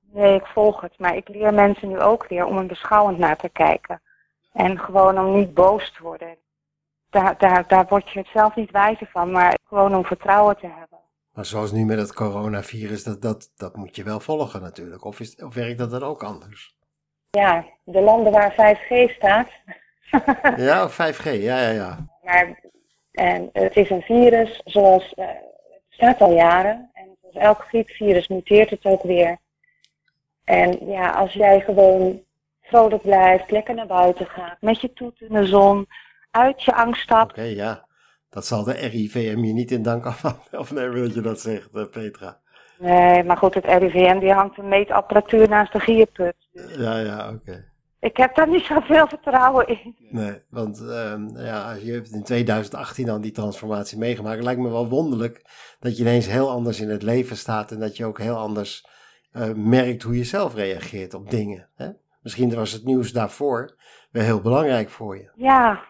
Nee, 0.00 0.34
ik 0.34 0.46
volg 0.46 0.80
het. 0.80 0.98
Maar 0.98 1.16
ik 1.16 1.28
leer 1.28 1.54
mensen 1.54 1.88
nu 1.88 2.00
ook 2.00 2.26
weer 2.26 2.44
om 2.44 2.58
er 2.58 2.66
beschouwend 2.66 3.18
naar 3.18 3.36
te 3.36 3.48
kijken. 3.48 4.02
En 4.52 4.78
gewoon 4.78 5.18
om 5.18 5.34
niet 5.34 5.54
boos 5.54 5.92
te 5.92 6.02
worden. 6.02 6.36
Daar, 7.10 7.38
daar, 7.38 7.68
daar 7.68 7.86
word 7.88 8.10
je 8.10 8.18
het 8.18 8.28
zelf 8.32 8.54
niet 8.54 8.70
wijzer 8.70 9.08
van, 9.12 9.30
maar 9.30 9.58
gewoon 9.64 9.94
om 9.94 10.04
vertrouwen 10.04 10.56
te 10.56 10.66
hebben. 10.66 10.97
Maar 11.38 11.46
zoals 11.46 11.72
nu 11.72 11.84
met 11.84 11.98
het 11.98 12.12
coronavirus, 12.12 13.04
dat, 13.04 13.22
dat, 13.22 13.50
dat 13.56 13.76
moet 13.76 13.96
je 13.96 14.02
wel 14.02 14.20
volgen 14.20 14.60
natuurlijk. 14.62 15.04
Of, 15.04 15.20
is, 15.20 15.36
of 15.36 15.54
werkt 15.54 15.78
dat 15.78 15.90
dan 15.90 16.02
ook 16.02 16.22
anders? 16.22 16.74
Ja, 17.30 17.64
de 17.84 18.00
landen 18.00 18.32
waar 18.32 18.52
5G 18.52 19.14
staat. 19.16 19.48
Ja, 20.56 20.84
of 20.84 20.92
5G, 20.92 21.24
ja, 21.24 21.60
ja, 21.60 21.70
ja. 21.70 22.06
Maar 22.22 22.60
en 23.12 23.50
het 23.52 23.76
is 23.76 23.90
een 23.90 24.02
virus 24.02 24.60
zoals, 24.64 25.14
eh, 25.14 25.26
het 25.26 25.82
bestaat 25.88 26.20
al 26.20 26.32
jaren. 26.32 26.90
En 26.92 27.16
zoals 27.20 27.36
elk 27.36 27.60
griepvirus 27.68 28.28
muteert 28.28 28.70
het 28.70 28.84
ook 28.84 29.02
weer. 29.02 29.38
En 30.44 30.86
ja, 30.86 31.10
als 31.10 31.32
jij 31.32 31.60
gewoon 31.60 32.22
vrolijk 32.62 33.02
blijft, 33.02 33.50
lekker 33.50 33.74
naar 33.74 33.86
buiten 33.86 34.26
gaat, 34.26 34.60
met 34.60 34.80
je 34.80 34.92
toet 34.92 35.20
in 35.20 35.32
de 35.32 35.46
zon, 35.46 35.86
uit 36.30 36.62
je 36.62 36.74
angst 36.74 37.02
stapt. 37.02 37.30
Oké, 37.30 37.42
ja. 37.42 37.86
Dat 38.30 38.46
zal 38.46 38.64
de 38.64 38.72
RIVM 38.72 39.38
je 39.44 39.52
niet 39.52 39.70
in 39.70 39.82
dank 39.82 40.06
afhouden. 40.06 40.58
Of 40.58 40.72
nee, 40.72 40.88
wil 40.88 41.10
je 41.10 41.20
dat 41.20 41.40
zegt, 41.40 41.74
eh, 41.76 41.84
Petra? 41.90 42.40
Nee, 42.78 43.24
maar 43.24 43.36
goed, 43.36 43.54
het 43.54 43.64
RIVM 43.64 44.18
die 44.18 44.32
hangt 44.32 44.58
een 44.58 44.68
meetapparatuur 44.68 45.48
naast 45.48 45.72
de 45.72 45.80
gierput. 45.80 46.34
Dus 46.52 46.76
Ja, 46.76 46.98
ja, 46.98 47.30
oké. 47.32 47.72
ik 48.00 48.16
heb 48.16 48.34
daar 48.34 48.48
niet 48.48 48.64
zoveel 48.64 49.06
vertrouwen 49.06 49.68
in. 49.68 49.96
Nee, 50.10 50.42
want 50.50 50.80
ehm, 50.80 51.28
ja, 51.36 51.72
als 51.72 51.82
je 51.82 51.92
hebt 51.92 52.10
in 52.10 52.22
2018 52.22 53.06
dan 53.06 53.20
die 53.20 53.32
transformatie 53.32 53.98
meegemaakt. 53.98 54.34
Het 54.36 54.44
lijkt 54.44 54.60
me 54.60 54.70
wel 54.70 54.88
wonderlijk 54.88 55.42
dat 55.80 55.96
je 55.96 56.02
ineens 56.02 56.26
heel 56.26 56.50
anders 56.50 56.80
in 56.80 56.88
het 56.90 57.02
leven 57.02 57.36
staat. 57.36 57.70
En 57.72 57.80
dat 57.80 57.96
je 57.96 58.04
ook 58.04 58.18
heel 58.18 58.36
anders 58.36 58.86
eh, 59.32 59.52
merkt 59.54 60.02
hoe 60.02 60.16
je 60.16 60.24
zelf 60.24 60.54
reageert 60.54 61.14
op 61.14 61.30
dingen. 61.30 61.68
Hè? 61.74 61.88
Misschien 62.22 62.54
was 62.54 62.72
het 62.72 62.84
nieuws 62.84 63.12
daarvoor 63.12 63.76
wel 64.10 64.22
heel 64.24 64.40
belangrijk 64.40 64.90
voor 64.90 65.16
je. 65.16 65.30
Ja, 65.34 65.84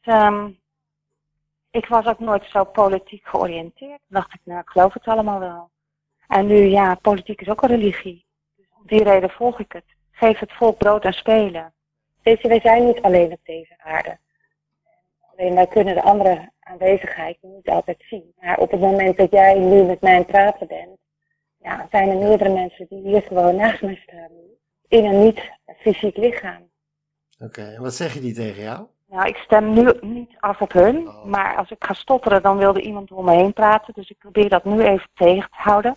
dus, 0.00 0.14
ehm, 0.14 0.48
ik 1.70 1.86
was 1.86 2.06
ook 2.06 2.18
nooit 2.18 2.44
zo 2.44 2.64
politiek 2.64 3.26
georiënteerd. 3.26 4.00
Dan 4.08 4.20
dacht 4.20 4.34
ik, 4.34 4.40
nou, 4.44 4.60
ik 4.60 4.68
geloof 4.68 4.94
het 4.94 5.06
allemaal 5.06 5.38
wel. 5.38 5.70
En 6.28 6.46
nu, 6.46 6.56
ja, 6.56 6.94
politiek 6.94 7.40
is 7.40 7.48
ook 7.48 7.62
een 7.62 7.68
religie. 7.68 8.26
Dus 8.56 8.66
om 8.78 8.86
die 8.86 9.02
reden 9.02 9.30
volg 9.30 9.60
ik 9.60 9.72
het. 9.72 9.84
Geef 10.10 10.38
het 10.38 10.52
volk 10.52 10.78
brood 10.78 11.04
en 11.04 11.12
spelen. 11.12 11.72
Weet 12.22 12.40
je, 12.40 12.48
wij 12.48 12.60
zijn 12.60 12.86
niet 12.86 13.02
alleen 13.02 13.32
op 13.32 13.40
deze 13.44 13.74
aarde. 13.78 14.18
Alleen 15.32 15.54
wij 15.54 15.66
kunnen 15.66 15.94
de 15.94 16.02
andere 16.02 16.50
aanwezigheid 16.60 17.38
niet 17.40 17.68
altijd 17.68 18.04
zien. 18.08 18.32
Maar 18.40 18.58
op 18.58 18.70
het 18.70 18.80
moment 18.80 19.16
dat 19.16 19.30
jij 19.30 19.58
nu 19.58 19.82
met 19.82 20.00
mij 20.00 20.12
aan 20.12 20.18
het 20.18 20.26
praten 20.26 20.66
bent, 20.66 20.98
ja, 21.58 21.86
zijn 21.90 22.08
er 22.08 22.16
meerdere 22.16 22.52
mensen 22.52 22.86
die 22.88 23.02
hier 23.02 23.22
gewoon 23.22 23.56
naast 23.56 23.82
mij 23.82 24.02
staan. 24.06 24.30
In 24.88 25.04
een 25.04 25.24
niet 25.24 25.50
fysiek 25.78 26.16
lichaam. 26.16 26.70
Oké, 27.38 27.62
en 27.62 27.82
wat 27.82 27.94
zeg 27.94 28.14
je 28.14 28.20
die 28.20 28.34
tegen 28.34 28.62
jou? 28.62 28.86
Nou, 29.10 29.28
ik 29.28 29.36
stem 29.36 29.72
nu 29.72 29.92
niet 30.00 30.36
af 30.40 30.60
op 30.60 30.72
hun, 30.72 31.08
Oh. 31.08 31.24
maar 31.24 31.56
als 31.56 31.70
ik 31.70 31.84
ga 31.84 31.94
stotteren, 31.94 32.42
dan 32.42 32.56
wilde 32.56 32.80
iemand 32.80 33.08
door 33.08 33.24
me 33.24 33.32
heen 33.32 33.52
praten. 33.52 33.94
Dus 33.94 34.10
ik 34.10 34.18
probeer 34.18 34.48
dat 34.48 34.64
nu 34.64 34.82
even 34.82 35.08
tegen 35.14 35.50
te 35.50 35.56
houden. 35.56 35.96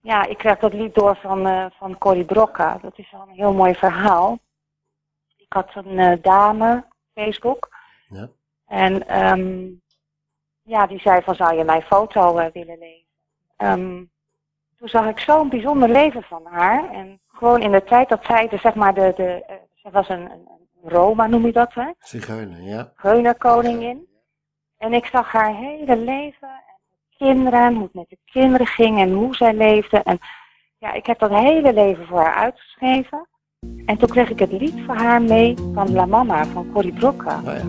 Ja, 0.00 0.26
ik 0.26 0.38
krijg 0.38 0.58
dat 0.58 0.72
lied 0.72 0.94
door 0.94 1.16
van, 1.16 1.46
eh 1.46 1.66
van 1.70 1.98
Corrie 1.98 2.24
Brocca. 2.24 2.78
Dat 2.82 2.98
is 2.98 3.10
wel 3.10 3.20
een 3.28 3.34
heel 3.34 3.52
mooi 3.52 3.74
verhaal. 3.74 4.38
Ik 5.36 5.52
had 5.52 5.70
een 5.74 5.98
eh, 5.98 6.22
dame, 6.22 6.84
Facebook. 7.14 7.68
Ja. 8.08 8.28
En 8.66 9.08
ehm, 9.08 9.68
ja, 10.62 10.86
die 10.86 11.00
zei 11.00 11.22
van, 11.22 11.34
zou 11.34 11.54
je 11.54 11.64
mijn 11.64 11.82
foto 11.82 12.36
eh, 12.36 12.52
willen 12.52 12.78
lezen? 12.78 13.06
Ehm, 13.56 14.04
toen 14.76 14.88
zag 14.88 15.06
ik 15.06 15.18
zo'n 15.18 15.48
bijzonder 15.48 15.88
leven 15.88 16.22
van 16.22 16.46
haar. 16.46 16.92
En 16.92 17.20
gewoon 17.26 17.62
in 17.62 17.72
de 17.72 17.84
tijd 17.84 18.08
dat 18.08 18.24
zij, 18.24 18.48
de, 18.48 18.56
zeg 18.56 18.74
maar, 18.74 18.94
de, 18.94 19.12
de, 19.16 19.44
uh, 19.50 19.56
zij 19.74 19.90
was 19.90 20.08
een, 20.08 20.30
een, 20.30 20.48
Roma, 20.82 21.26
noem 21.26 21.46
je 21.46 21.52
dat, 21.52 21.74
hè? 21.74 21.90
Zigeuner, 21.98 22.62
ja. 22.62 22.92
Zigeunerkoningin. 22.96 24.08
En 24.78 24.92
ik 24.92 25.06
zag 25.06 25.32
haar 25.32 25.54
hele 25.54 25.96
leven 25.96 26.48
en 26.48 26.78
kinderen, 27.16 27.74
hoe 27.74 27.82
het 27.82 27.94
met 27.94 28.08
de 28.08 28.18
kinderen 28.24 28.66
ging 28.66 28.98
en 28.98 29.12
hoe 29.12 29.34
zij 29.34 29.54
leefde. 29.54 29.98
En 29.98 30.18
ja, 30.78 30.92
ik 30.92 31.06
heb 31.06 31.18
dat 31.18 31.30
hele 31.30 31.72
leven 31.72 32.06
voor 32.06 32.20
haar 32.20 32.34
uitgeschreven. 32.34 33.28
En 33.86 33.98
toen 33.98 34.08
kreeg 34.08 34.30
ik 34.30 34.38
het 34.38 34.52
lied 34.52 34.80
voor 34.86 34.94
haar 34.94 35.22
mee 35.22 35.54
van 35.74 35.92
La 35.92 36.06
Mama 36.06 36.44
van 36.44 36.72
Corrie 36.72 36.92
Brokke. 36.92 37.28
Oh 37.28 37.42
ja. 37.44 37.62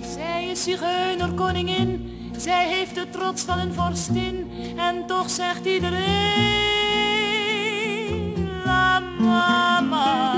Zij 0.00 0.48
is 0.50 0.62
zigeunerkoningin, 0.62 2.10
zij 2.36 2.68
heeft 2.68 2.94
de 2.94 3.10
trots 3.10 3.44
van 3.44 3.58
een 3.58 3.72
vorstin. 3.72 4.50
En 4.76 5.06
toch 5.06 5.30
zegt 5.30 5.66
iedereen, 5.66 7.67
Mama. 9.00 10.34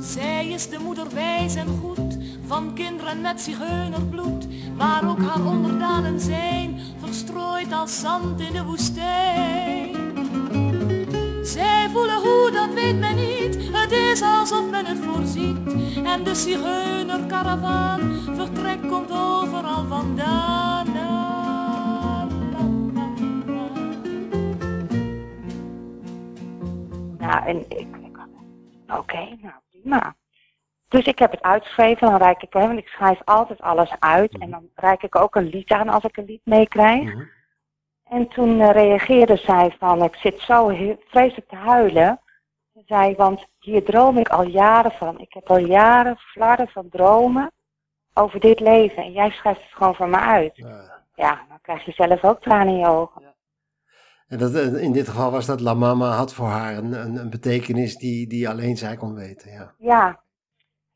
Zij 0.00 0.48
is 0.48 0.68
de 0.68 0.78
moeder 0.78 1.06
wijs 1.14 1.54
en 1.54 1.68
goed, 1.80 2.18
van 2.46 2.74
kinderen 2.74 3.20
met 3.20 3.40
zigeunerbloed. 3.40 4.46
Maar 4.76 5.08
ook 5.08 5.22
haar 5.22 5.46
onderdanen 5.46 6.20
zijn, 6.20 6.80
verstrooid 7.00 7.72
als 7.72 8.00
zand 8.00 8.40
in 8.40 8.52
de 8.52 8.64
woestijn. 8.64 9.96
Zij 11.42 11.88
voelen 11.92 12.18
hoe, 12.18 12.50
dat 12.52 12.74
weet 12.74 12.98
men 12.98 13.16
niet, 13.16 13.58
het 13.72 13.92
is 13.92 14.22
alsof 14.22 14.70
men 14.70 14.86
het 14.86 14.98
voorziet. 14.98 15.58
En 16.04 16.24
de 16.24 16.34
zigeunerkaravaan 16.34 18.00
vertrekt 18.34 18.86
komt 18.88 19.10
overal 19.10 19.84
vandaan. 19.88 20.91
Ja, 27.22 27.46
en 27.46 27.58
ik, 27.68 27.78
ik 27.78 28.18
oké, 28.86 28.98
okay, 28.98 29.38
nou 29.40 29.54
prima. 29.70 30.14
Dus 30.88 31.04
ik 31.04 31.18
heb 31.18 31.30
het 31.30 31.42
uitgeschreven, 31.42 32.10
dan 32.10 32.20
reik 32.20 32.42
ik, 32.42 32.52
want 32.52 32.78
ik 32.78 32.88
schrijf 32.88 33.20
altijd 33.24 33.60
alles 33.60 33.90
uit. 33.98 34.38
En 34.38 34.50
dan 34.50 34.68
reik 34.74 35.02
ik 35.02 35.16
ook 35.16 35.34
een 35.34 35.48
lied 35.48 35.70
aan 35.70 35.88
als 35.88 36.04
ik 36.04 36.16
een 36.16 36.24
lied 36.24 36.40
meekrijg. 36.44 37.14
Mhm. 37.14 37.22
En 38.04 38.28
toen 38.28 38.58
uh, 38.58 38.70
reageerde 38.70 39.36
zij 39.36 39.74
van, 39.78 40.02
ik 40.02 40.16
zit 40.16 40.40
zo 40.40 40.68
vreselijk 41.08 41.48
te 41.48 41.56
huilen. 41.56 42.20
Ze 42.72 42.82
zei, 42.86 43.14
want 43.14 43.46
hier 43.58 43.84
droom 43.84 44.18
ik 44.18 44.28
al 44.28 44.46
jaren 44.46 44.92
van. 44.92 45.18
Ik 45.18 45.32
heb 45.32 45.50
al 45.50 45.58
jaren 45.58 46.16
flarden 46.16 46.68
van 46.68 46.88
dromen 46.88 47.52
over 48.14 48.40
dit 48.40 48.60
leven. 48.60 49.02
En 49.02 49.12
jij 49.12 49.30
schrijft 49.30 49.62
het 49.62 49.72
gewoon 49.72 49.94
voor 49.94 50.08
me 50.08 50.18
uit. 50.18 50.56
Ja. 50.56 51.00
Ja, 51.14 51.44
dan 51.48 51.60
krijg 51.62 51.84
je 51.84 51.92
zelf 51.92 52.24
ook 52.24 52.40
tranen 52.40 52.74
in 52.74 52.78
je 52.78 52.86
ogen. 52.86 53.31
En 54.32 54.38
dat, 54.38 54.54
eh, 54.54 54.82
in 54.82 54.92
dit 54.92 55.08
geval 55.08 55.30
was 55.30 55.46
dat 55.46 55.60
La 55.60 55.74
Mama 55.74 56.10
had 56.10 56.34
voor 56.34 56.46
haar 56.46 56.76
een, 56.76 56.92
een, 56.92 57.16
een 57.16 57.30
betekenis 57.30 57.96
die, 57.96 58.26
die 58.26 58.48
alleen 58.48 58.76
zij 58.76 58.96
kon 58.96 59.14
weten. 59.14 59.52
Ja. 59.52 59.74
Ja. 59.78 60.22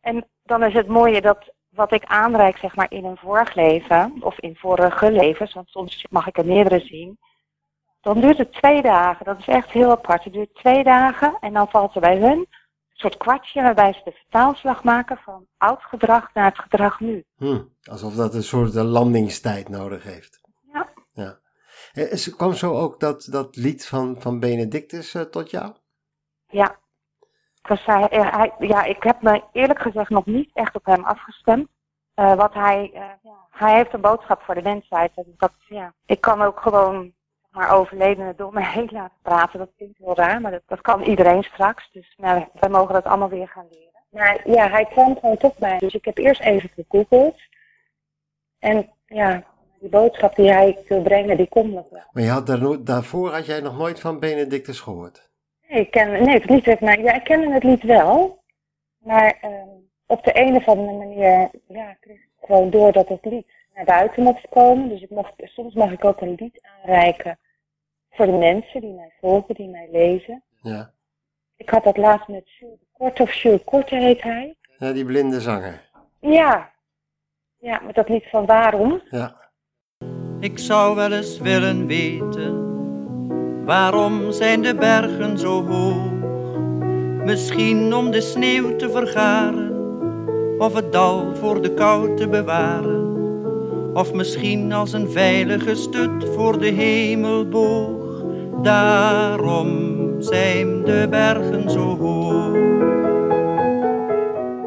En 0.00 0.28
dan 0.42 0.62
is 0.62 0.72
het 0.72 0.86
mooie 0.86 1.20
dat 1.20 1.54
wat 1.68 1.92
ik 1.92 2.04
aanreik 2.04 2.56
zeg 2.56 2.76
maar 2.76 2.90
in 2.90 3.04
een 3.04 3.16
vorig 3.16 3.54
leven, 3.54 4.12
of 4.20 4.38
in 4.38 4.56
vorige 4.56 5.12
levens, 5.12 5.54
want 5.54 5.68
soms 5.68 6.06
mag 6.10 6.26
ik 6.26 6.38
er 6.38 6.46
meerdere 6.46 6.80
zien, 6.80 7.18
dan 8.00 8.20
duurt 8.20 8.38
het 8.38 8.52
twee 8.52 8.82
dagen. 8.82 9.24
Dat 9.24 9.38
is 9.38 9.46
echt 9.46 9.70
heel 9.70 9.90
apart. 9.90 10.24
Het 10.24 10.32
duurt 10.32 10.54
twee 10.54 10.84
dagen 10.84 11.36
en 11.40 11.52
dan 11.52 11.68
valt 11.68 11.94
er 11.94 12.00
bij 12.00 12.18
hun 12.18 12.38
een 12.38 12.46
soort 12.90 13.16
kwartje 13.16 13.62
waarbij 13.62 13.92
ze 13.92 14.00
de 14.04 14.12
vertaalslag 14.12 14.84
maken 14.84 15.16
van 15.16 15.46
oud 15.56 15.82
gedrag 15.82 16.34
naar 16.34 16.44
het 16.44 16.58
gedrag 16.58 17.00
nu. 17.00 17.24
Hm, 17.36 17.62
alsof 17.90 18.14
dat 18.14 18.34
een 18.34 18.42
soort 18.42 18.74
landingstijd 18.74 19.68
nodig 19.68 20.02
heeft. 20.02 20.40
Eh, 21.96 22.34
kwam 22.36 22.52
zo 22.52 22.74
ook 22.74 23.00
dat, 23.00 23.28
dat 23.30 23.56
lied 23.56 23.86
van, 23.86 24.16
van 24.18 24.40
Benedictus 24.40 25.14
uh, 25.14 25.22
tot 25.22 25.50
jou? 25.50 25.74
Ja. 26.46 26.78
Hij, 27.62 28.06
hij, 28.10 28.52
ja, 28.58 28.84
ik 28.84 29.02
heb 29.02 29.22
me 29.22 29.42
eerlijk 29.52 29.80
gezegd 29.80 30.10
nog 30.10 30.26
niet 30.26 30.50
echt 30.54 30.74
op 30.74 30.84
hem 30.84 31.04
afgestemd. 31.04 31.68
Uh, 32.14 32.34
wat 32.34 32.54
hij, 32.54 32.90
uh, 32.94 33.00
ja, 33.22 33.46
hij 33.50 33.76
heeft 33.76 33.92
een 33.92 34.00
boodschap 34.00 34.42
voor 34.42 34.54
de 34.54 34.62
mensheid. 34.62 35.12
En 35.14 35.34
dat, 35.36 35.52
ja, 35.68 35.94
ik 36.06 36.20
kan 36.20 36.42
ook 36.42 36.60
gewoon 36.60 37.12
maar 37.50 37.70
overledenen 37.70 38.36
door 38.36 38.52
me 38.52 38.64
heen 38.64 38.88
laten 38.92 39.18
praten. 39.22 39.58
Dat 39.58 39.72
klinkt 39.76 39.98
heel 39.98 40.16
raar, 40.16 40.40
maar 40.40 40.50
dat, 40.50 40.62
dat 40.66 40.80
kan 40.80 41.02
iedereen 41.02 41.42
straks. 41.42 41.90
Dus 41.92 42.14
nou, 42.16 42.46
wij 42.60 42.68
mogen 42.68 42.94
dat 42.94 43.04
allemaal 43.04 43.28
weer 43.28 43.48
gaan 43.48 43.66
leren. 43.70 44.04
Maar 44.10 44.50
ja, 44.50 44.68
hij 44.68 44.84
kwam 44.84 45.18
gewoon 45.20 45.36
tot 45.36 45.58
mij. 45.58 45.78
Dus 45.78 45.94
ik 45.94 46.04
heb 46.04 46.18
eerst 46.18 46.40
even 46.40 46.70
gegoogeld. 46.74 47.40
En 48.58 48.90
ja, 49.06 49.44
die 49.80 49.88
boodschap 49.88 50.36
die 50.36 50.52
hij 50.52 50.78
wil 50.88 51.02
brengen, 51.02 51.36
die 51.36 51.48
komt 51.48 51.72
nog 51.72 51.88
wel. 51.90 52.02
Maar 52.12 52.22
je 52.22 52.28
had 52.28 52.46
daar, 52.46 52.84
daarvoor 52.84 53.30
had 53.32 53.46
jij 53.46 53.60
nog 53.60 53.78
nooit 53.78 54.00
van 54.00 54.20
Benedictus 54.20 54.80
gehoord? 54.80 55.30
Nee, 55.68 55.80
ik 55.80 55.90
ken, 55.90 56.10
nee 56.10 56.34
het 56.34 56.50
lied 56.50 56.64
heeft 56.64 56.80
mij, 56.80 56.98
ja, 57.02 57.12
ik 57.12 57.24
kende 57.24 57.52
het 57.52 57.62
lied 57.62 57.82
wel. 57.82 58.42
Maar 58.98 59.38
uh, 59.44 59.50
op 60.06 60.24
de 60.24 60.40
een 60.40 60.56
of 60.56 60.68
andere 60.68 60.96
manier 60.96 61.50
ja, 61.66 61.96
kreeg 62.00 62.16
ik 62.16 62.28
gewoon 62.40 62.70
door 62.70 62.92
dat 62.92 63.08
het 63.08 63.24
lied 63.24 63.46
naar 63.74 63.84
buiten 63.84 64.22
mocht 64.22 64.48
komen. 64.48 64.88
Dus 64.88 65.02
ik 65.02 65.10
mocht, 65.10 65.32
soms 65.36 65.74
mag 65.74 65.92
ik 65.92 66.04
ook 66.04 66.20
een 66.20 66.34
lied 66.36 66.60
aanreiken 66.62 67.38
voor 68.10 68.26
de 68.26 68.32
mensen 68.32 68.80
die 68.80 68.92
mij 68.92 69.12
volgen, 69.20 69.54
die 69.54 69.68
mij 69.68 69.88
lezen. 69.92 70.42
Ja. 70.62 70.90
Ik 71.56 71.70
had 71.70 71.84
dat 71.84 71.96
laatst 71.96 72.28
met 72.28 72.50
Jules 72.50 72.78
Korte, 72.92 73.22
of 73.22 73.32
Jules 73.32 73.64
Korte 73.64 73.96
heet 73.96 74.22
hij. 74.22 74.56
Ja, 74.78 74.92
die 74.92 75.04
blinde 75.04 75.40
zanger. 75.40 75.90
Ja. 76.20 76.74
Ja, 77.58 77.80
met 77.80 77.94
dat 77.94 78.08
lied 78.08 78.26
van 78.30 78.46
Waarom. 78.46 79.02
Ja. 79.10 79.45
Ik 80.46 80.58
zou 80.58 80.94
wel 80.94 81.12
eens 81.12 81.38
willen 81.38 81.86
weten, 81.86 82.54
waarom 83.64 84.32
zijn 84.32 84.62
de 84.62 84.74
bergen 84.74 85.38
zo 85.38 85.66
hoog? 85.66 86.10
Misschien 87.24 87.94
om 87.94 88.10
de 88.10 88.20
sneeuw 88.20 88.76
te 88.76 88.90
vergaren, 88.90 89.74
of 90.58 90.74
het 90.74 90.92
dal 90.92 91.34
voor 91.34 91.62
de 91.62 91.74
kou 91.74 92.16
te 92.16 92.28
bewaren. 92.28 93.14
Of 93.94 94.12
misschien 94.12 94.72
als 94.72 94.92
een 94.92 95.10
veilige 95.10 95.74
stut 95.74 96.24
voor 96.34 96.58
de 96.58 96.68
hemelboog. 96.70 98.24
Daarom 98.62 99.68
zijn 100.18 100.84
de 100.84 101.06
bergen 101.10 101.70
zo 101.70 101.98
hoog. 101.98 102.54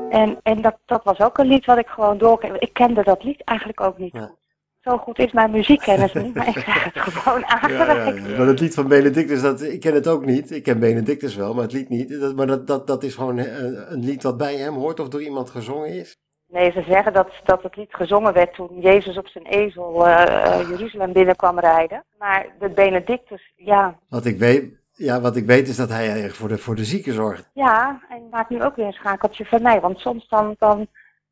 En, 0.09 0.37
en 0.43 0.61
dat, 0.61 0.77
dat 0.85 1.03
was 1.03 1.19
ook 1.19 1.37
een 1.37 1.47
lied 1.47 1.65
wat 1.65 1.77
ik 1.77 1.87
gewoon 1.87 2.17
doorkreeg. 2.17 2.57
Ik 2.57 2.73
kende 2.73 3.03
dat 3.03 3.23
lied 3.23 3.43
eigenlijk 3.43 3.81
ook 3.81 3.97
niet 3.97 4.13
Ja. 4.13 4.19
goed. 4.19 4.37
Zo 4.81 4.97
goed 4.97 5.19
is 5.19 5.31
mijn 5.31 5.51
muziekkennis 5.51 6.13
niet, 6.13 6.33
maar 6.33 6.47
ik 6.47 6.53
krijg 6.63 6.83
het 6.83 6.99
gewoon 6.99 7.39
Ja, 7.39 7.87
ja. 7.87 8.37
Maar 8.37 8.47
het 8.47 8.59
lied 8.59 8.73
van 8.73 8.87
Benedictus, 8.87 9.41
dat, 9.41 9.61
ik 9.61 9.79
ken 9.79 9.93
het 9.93 10.07
ook 10.07 10.25
niet. 10.25 10.51
Ik 10.51 10.63
ken 10.63 10.79
Benedictus 10.79 11.35
wel, 11.35 11.53
maar 11.53 11.63
het 11.63 11.73
lied 11.73 11.89
niet. 11.89 12.19
Dat, 12.19 12.35
maar 12.35 12.47
dat, 12.47 12.67
dat, 12.67 12.87
dat 12.87 13.03
is 13.03 13.15
gewoon 13.15 13.37
een, 13.37 13.91
een 13.91 14.05
lied 14.05 14.23
wat 14.23 14.37
bij 14.37 14.55
hem 14.55 14.73
hoort 14.73 14.99
of 14.99 15.07
door 15.09 15.21
iemand 15.21 15.49
gezongen 15.49 15.89
is. 15.89 16.17
Nee, 16.47 16.71
ze 16.71 16.83
zeggen 16.87 17.13
dat, 17.13 17.31
dat 17.43 17.63
het 17.63 17.75
lied 17.75 17.93
gezongen 17.93 18.33
werd 18.33 18.53
toen 18.53 18.79
Jezus 18.79 19.17
op 19.17 19.27
zijn 19.27 19.45
ezel 19.45 20.07
eh, 20.07 20.59
eh, 20.59 20.69
Jeruzalem 20.69 21.13
binnenkwam 21.13 21.59
rijden. 21.59 22.05
Maar 22.17 22.47
de 22.59 22.69
Benedictus, 22.69 23.53
ja, 23.55 23.99
Wat 24.09 24.25
ik 24.25 24.37
weet, 24.37 24.63
ja, 24.91 25.21
wat 25.21 25.35
ik 25.35 25.45
weet 25.45 25.67
is 25.67 25.75
dat 25.75 25.89
hij 25.89 26.03
eigenlijk 26.03 26.35
voor 26.35 26.47
de, 26.47 26.57
voor 26.57 26.75
de 26.75 26.85
zieken 26.85 27.13
zorgt. 27.13 27.49
ja, 27.53 28.01
en 28.09 28.27
maakt 28.31 28.49
nu 28.49 28.63
ook 28.63 28.75
weer 28.75 28.85
een 28.85 28.93
schakeltje 28.93 29.45
van 29.45 29.61
mij. 29.61 29.79
Want 29.79 29.99
soms 29.99 30.27
dan, 30.27 30.55
dan 30.59 30.87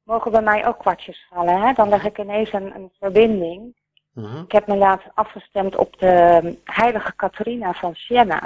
mogen 0.08 0.32
bij 0.32 0.41
mij 0.41 0.67
ook 0.67 0.80
kwartjes 0.80 1.28
vallen. 1.30 1.62
Hè? 1.62 1.74
Dan 1.74 1.89
leg 1.89 2.04
ik 2.06 2.17
ineens 2.17 2.54
een, 2.54 2.76
een 2.76 2.91
verbinding. 3.00 3.76
Mhm. 4.13 4.41
Ik 4.41 4.52
heb 4.52 4.67
me 4.67 4.76
laten 4.76 5.12
afgestemd 5.13 5.76
op 5.76 6.00
de 6.00 6.39
um, 6.43 6.60
heilige 6.63 7.15
Catharina 7.15 7.74
van 7.74 7.96
Siena. 7.96 8.39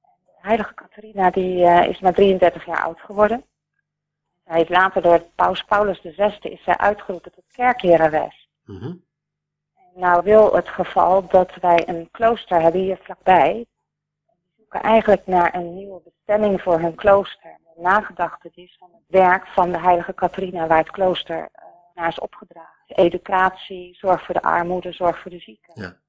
De 0.00 0.48
heilige 0.48 0.74
Catharina 0.74 1.30
die, 1.30 1.64
eh, 1.64 1.88
is 1.88 2.00
maar 2.00 2.14
33 2.14 2.66
jaar 2.66 2.84
oud 2.84 3.00
geworden. 3.00 3.44
Zij 4.44 4.60
is 4.60 4.68
later 4.68 5.02
door 5.02 5.20
paus 5.34 5.62
Paulus 5.62 6.00
VI 6.00 6.38
is 6.40 6.62
zij 6.62 6.76
uitgeroepen 6.76 7.32
tot 7.32 7.44
kerklerares. 7.52 8.48
Mhm. 8.64 8.94
Nou 9.94 10.22
wil 10.22 10.54
het 10.54 10.68
geval 10.68 11.26
dat 11.26 11.54
wij 11.60 11.88
een 11.88 12.08
klooster 12.10 12.60
hebben 12.60 12.80
hier 12.80 12.98
vlakbij. 13.02 13.52
Die 13.52 13.66
zoeken 14.56 14.80
eigenlijk 14.80 15.26
naar 15.26 15.54
een 15.54 15.74
nieuwe 15.74 16.00
bestemming 16.04 16.62
voor 16.62 16.80
hun 16.80 16.94
klooster. 16.94 17.60
Nagedacht 17.76 18.42
het 18.42 18.56
is 18.56 18.76
van 18.78 18.88
het 18.92 19.02
werk 19.06 19.46
van 19.46 19.72
de 19.72 19.78
heilige 19.80 20.14
Catharina 20.14 20.66
waar 20.66 20.78
het 20.78 20.90
klooster 20.90 21.48
eh, 21.52 21.64
naar 21.94 22.08
is 22.08 22.18
opgedragen. 22.18 22.70
Educatie, 22.86 23.94
zorg 23.94 24.24
voor 24.24 24.34
de 24.34 24.42
armoede, 24.42 24.92
zorg 24.92 25.20
voor 25.22 25.30
de 25.30 25.38
zieken. 25.38 25.72
Ja. 25.74 26.00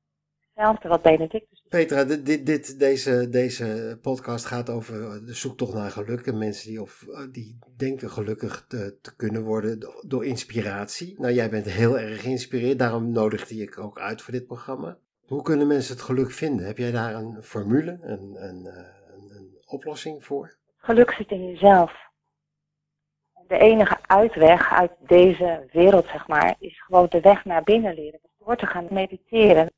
Hetzelfde 0.54 0.88
wat 0.88 1.02
Benedictus 1.02 1.62
doet. 1.62 1.69
Petra, 1.69 2.04
dit, 2.04 2.26
dit, 2.26 2.45
dit, 2.45 2.80
deze, 2.80 3.30
deze 3.30 3.99
podcast 4.02 4.45
gaat 4.45 4.69
over 4.69 5.26
de 5.26 5.34
zoektocht 5.34 5.73
naar 5.73 5.91
geluk. 5.91 6.26
En 6.28 6.38
mensen 6.38 6.69
die, 6.69 6.82
of, 6.82 7.08
eh, 7.08 7.19
die 7.32 7.60
denken 7.78 8.10
gelukkig 8.10 8.65
te, 8.67 8.97
te 9.02 9.15
kunnen 9.15 9.43
worden 9.43 9.80
do- 9.80 10.02
door 10.08 10.26
inspiratie. 10.26 11.15
Nou, 11.19 11.34
jij 11.34 11.49
bent 11.49 11.65
heel 11.65 11.99
erg 11.99 12.21
geïnspireerd. 12.21 12.80
Daarom 12.80 13.12
nodigde 13.12 13.56
ik 13.56 13.80
ook 13.80 13.99
uit 13.99 14.21
voor 14.21 14.34
dit 14.34 14.45
programma. 14.45 14.97
Hoe 15.26 15.41
kunnen 15.41 15.67
mensen 15.67 15.93
het 15.95 16.04
geluk 16.04 16.32
vinden? 16.32 16.65
Heb 16.65 16.78
jij 16.78 16.91
daar 16.91 17.15
een 17.15 17.43
formule, 17.43 17.97
een, 18.02 18.36
een, 18.47 18.65
eh, 18.65 18.86
een, 19.15 19.32
een 19.36 19.58
oplossing 19.65 20.26
voor? 20.26 20.56
Geluk 20.85 21.11
zit 21.11 21.31
in 21.31 21.49
jezelf. 21.51 21.91
De 23.47 23.57
enige 23.57 23.97
uitweg 24.01 24.73
uit 24.73 24.91
deze 24.99 25.69
wereld, 25.71 26.07
zeg 26.07 26.27
maar, 26.27 26.55
is 26.59 26.81
gewoon 26.81 27.05
de 27.09 27.21
weg 27.21 27.45
naar 27.45 27.63
binnen 27.63 27.93
leren. 27.93 28.19
Dus 28.21 28.31
door 28.37 28.55
te 28.55 28.65
gaan 28.65 28.87
mediteren, 28.89 29.71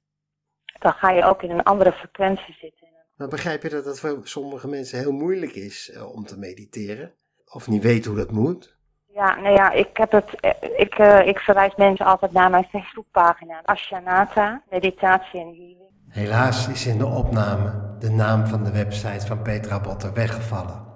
dan 0.79 0.93
ga 0.93 1.11
je 1.11 1.23
ook 1.23 1.43
in 1.43 1.51
een 1.51 1.63
andere 1.63 1.91
frequentie 1.91 2.53
zitten. 2.59 2.87
Maar 3.15 3.27
begrijp 3.27 3.63
je 3.63 3.69
dat 3.69 3.83
dat 3.83 3.99
voor 3.99 4.19
sommige 4.23 4.67
mensen 4.67 4.99
heel 4.99 5.11
moeilijk 5.11 5.51
is 5.51 5.91
eh, 5.91 6.15
om 6.15 6.25
te 6.25 6.37
mediteren? 6.37 7.13
Of 7.45 7.67
niet 7.67 7.83
weten 7.83 8.11
hoe 8.11 8.19
dat 8.19 8.31
moet? 8.31 8.77
Ja, 9.05 9.39
nou 9.39 9.55
ja, 9.55 9.71
ik 9.71 9.97
heb 9.97 10.11
het, 10.11 10.39
eh, 10.39 10.79
ik, 10.79 10.99
uh, 10.99 11.27
ik 11.27 11.39
verwijs 11.39 11.75
mensen 11.75 12.05
altijd 12.05 12.31
naar 12.31 12.49
mijn 12.49 12.67
Facebookpagina, 12.71 13.61
Ashanata, 13.63 14.63
Meditatie 14.69 15.39
en 15.39 15.47
Healing. 15.47 15.91
Helaas 16.07 16.67
is 16.67 16.85
in 16.85 16.97
de 16.97 17.05
opname 17.05 17.95
de 17.99 18.09
naam 18.09 18.45
van 18.45 18.63
de 18.63 18.71
website 18.71 19.27
van 19.27 19.41
Petra 19.41 19.79
Botter 19.79 20.13
weggevallen. 20.13 20.94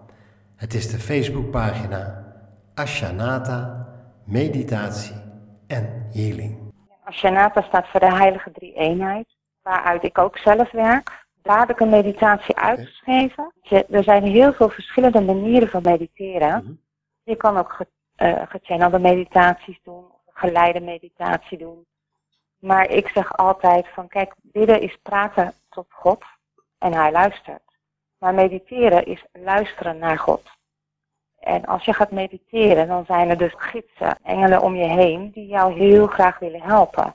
Het 0.60 0.74
is 0.74 0.92
de 0.92 1.00
Facebookpagina 1.00 2.24
Ashanata, 2.76 3.88
Meditatie 4.26 5.16
en 5.68 6.10
Healing. 6.12 6.74
Ashanata 7.04 7.62
staat 7.62 7.88
voor 7.88 8.00
de 8.00 8.16
Heilige 8.16 8.52
Drie 8.52 8.74
Eenheid, 8.74 9.36
waaruit 9.62 10.04
ik 10.04 10.18
ook 10.18 10.38
zelf 10.38 10.72
werk. 10.72 11.26
Daar 11.42 11.60
heb 11.60 11.70
ik 11.70 11.80
een 11.80 11.90
meditatie 11.90 12.56
uitgeschreven. 12.56 13.54
Er 13.90 14.04
zijn 14.04 14.24
heel 14.24 14.54
veel 14.54 14.70
verschillende 14.70 15.22
manieren 15.22 15.70
van 15.70 15.82
mediteren. 15.82 16.64
Mhm. 16.64 16.74
Je 17.24 17.36
kan 17.36 17.58
ook 17.58 17.72
ge, 17.74 17.88
uh, 18.18 18.42
gechannelde 18.48 19.00
meditaties 19.00 19.80
doen, 19.84 20.06
of 20.26 20.34
geleide 20.34 20.80
meditatie 20.80 21.58
doen. 21.58 21.86
Maar 22.58 22.90
ik 22.90 23.08
zeg 23.08 23.38
altijd 23.38 23.88
van 23.94 24.08
kijk, 24.08 24.34
bidden 24.42 24.82
is 24.82 24.98
praten 25.02 25.54
tot 25.70 25.88
God 25.90 26.24
en 26.78 26.94
hij 26.94 27.12
luistert. 27.12 27.69
Maar 28.20 28.34
mediteren 28.34 29.06
is 29.06 29.26
luisteren 29.34 29.98
naar 29.98 30.20
God. 30.20 30.42
En 31.40 31.66
als 31.66 31.86
je 31.86 31.94
gaat 31.94 32.12
mediteren, 32.12 32.88
dan 32.88 33.06
zijn 33.06 33.30
er 33.30 33.38
dus 33.38 33.54
gidsen, 33.58 34.18
engelen 34.24 34.62
om 34.62 34.76
je 34.76 34.88
heen, 34.88 35.32
die 35.32 35.48
jou 35.48 35.74
heel 35.74 36.08
graag 36.08 36.40
willen 36.40 36.62
helpen. 36.62 37.14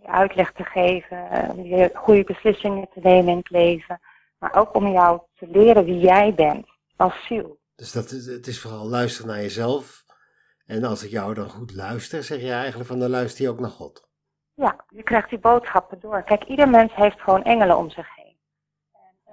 Je 0.00 0.08
uitleg 0.08 0.52
te 0.52 0.64
geven, 0.64 1.50
om 1.50 1.62
je 1.62 1.90
goede 1.94 2.24
beslissingen 2.24 2.88
te 2.94 3.00
nemen 3.02 3.28
in 3.32 3.36
het 3.36 3.50
leven. 3.50 4.00
Maar 4.38 4.54
ook 4.54 4.74
om 4.74 4.92
jou 4.92 5.20
te 5.34 5.48
leren 5.48 5.84
wie 5.84 5.98
jij 5.98 6.34
bent 6.34 6.66
als 6.96 7.26
ziel. 7.26 7.58
Dus 7.76 7.92
dat 7.92 8.10
is, 8.10 8.26
het 8.26 8.46
is 8.46 8.60
vooral 8.60 8.88
luisteren 8.88 9.30
naar 9.30 9.40
jezelf. 9.40 10.04
En 10.66 10.84
als 10.84 11.04
ik 11.04 11.10
jou 11.10 11.34
dan 11.34 11.48
goed 11.48 11.74
luister, 11.74 12.22
zeg 12.22 12.40
je 12.40 12.52
eigenlijk 12.52 12.88
van 12.88 12.98
dan 12.98 13.10
luister 13.10 13.44
je 13.44 13.50
ook 13.50 13.60
naar 13.60 13.70
God. 13.70 14.08
Ja, 14.54 14.84
je 14.88 15.02
krijgt 15.02 15.30
die 15.30 15.38
boodschappen 15.38 16.00
door. 16.00 16.22
Kijk, 16.22 16.44
ieder 16.44 16.68
mens 16.68 16.94
heeft 16.94 17.20
gewoon 17.20 17.42
engelen 17.42 17.76
om 17.76 17.90
zich 17.90 18.08
heen. 18.14 18.36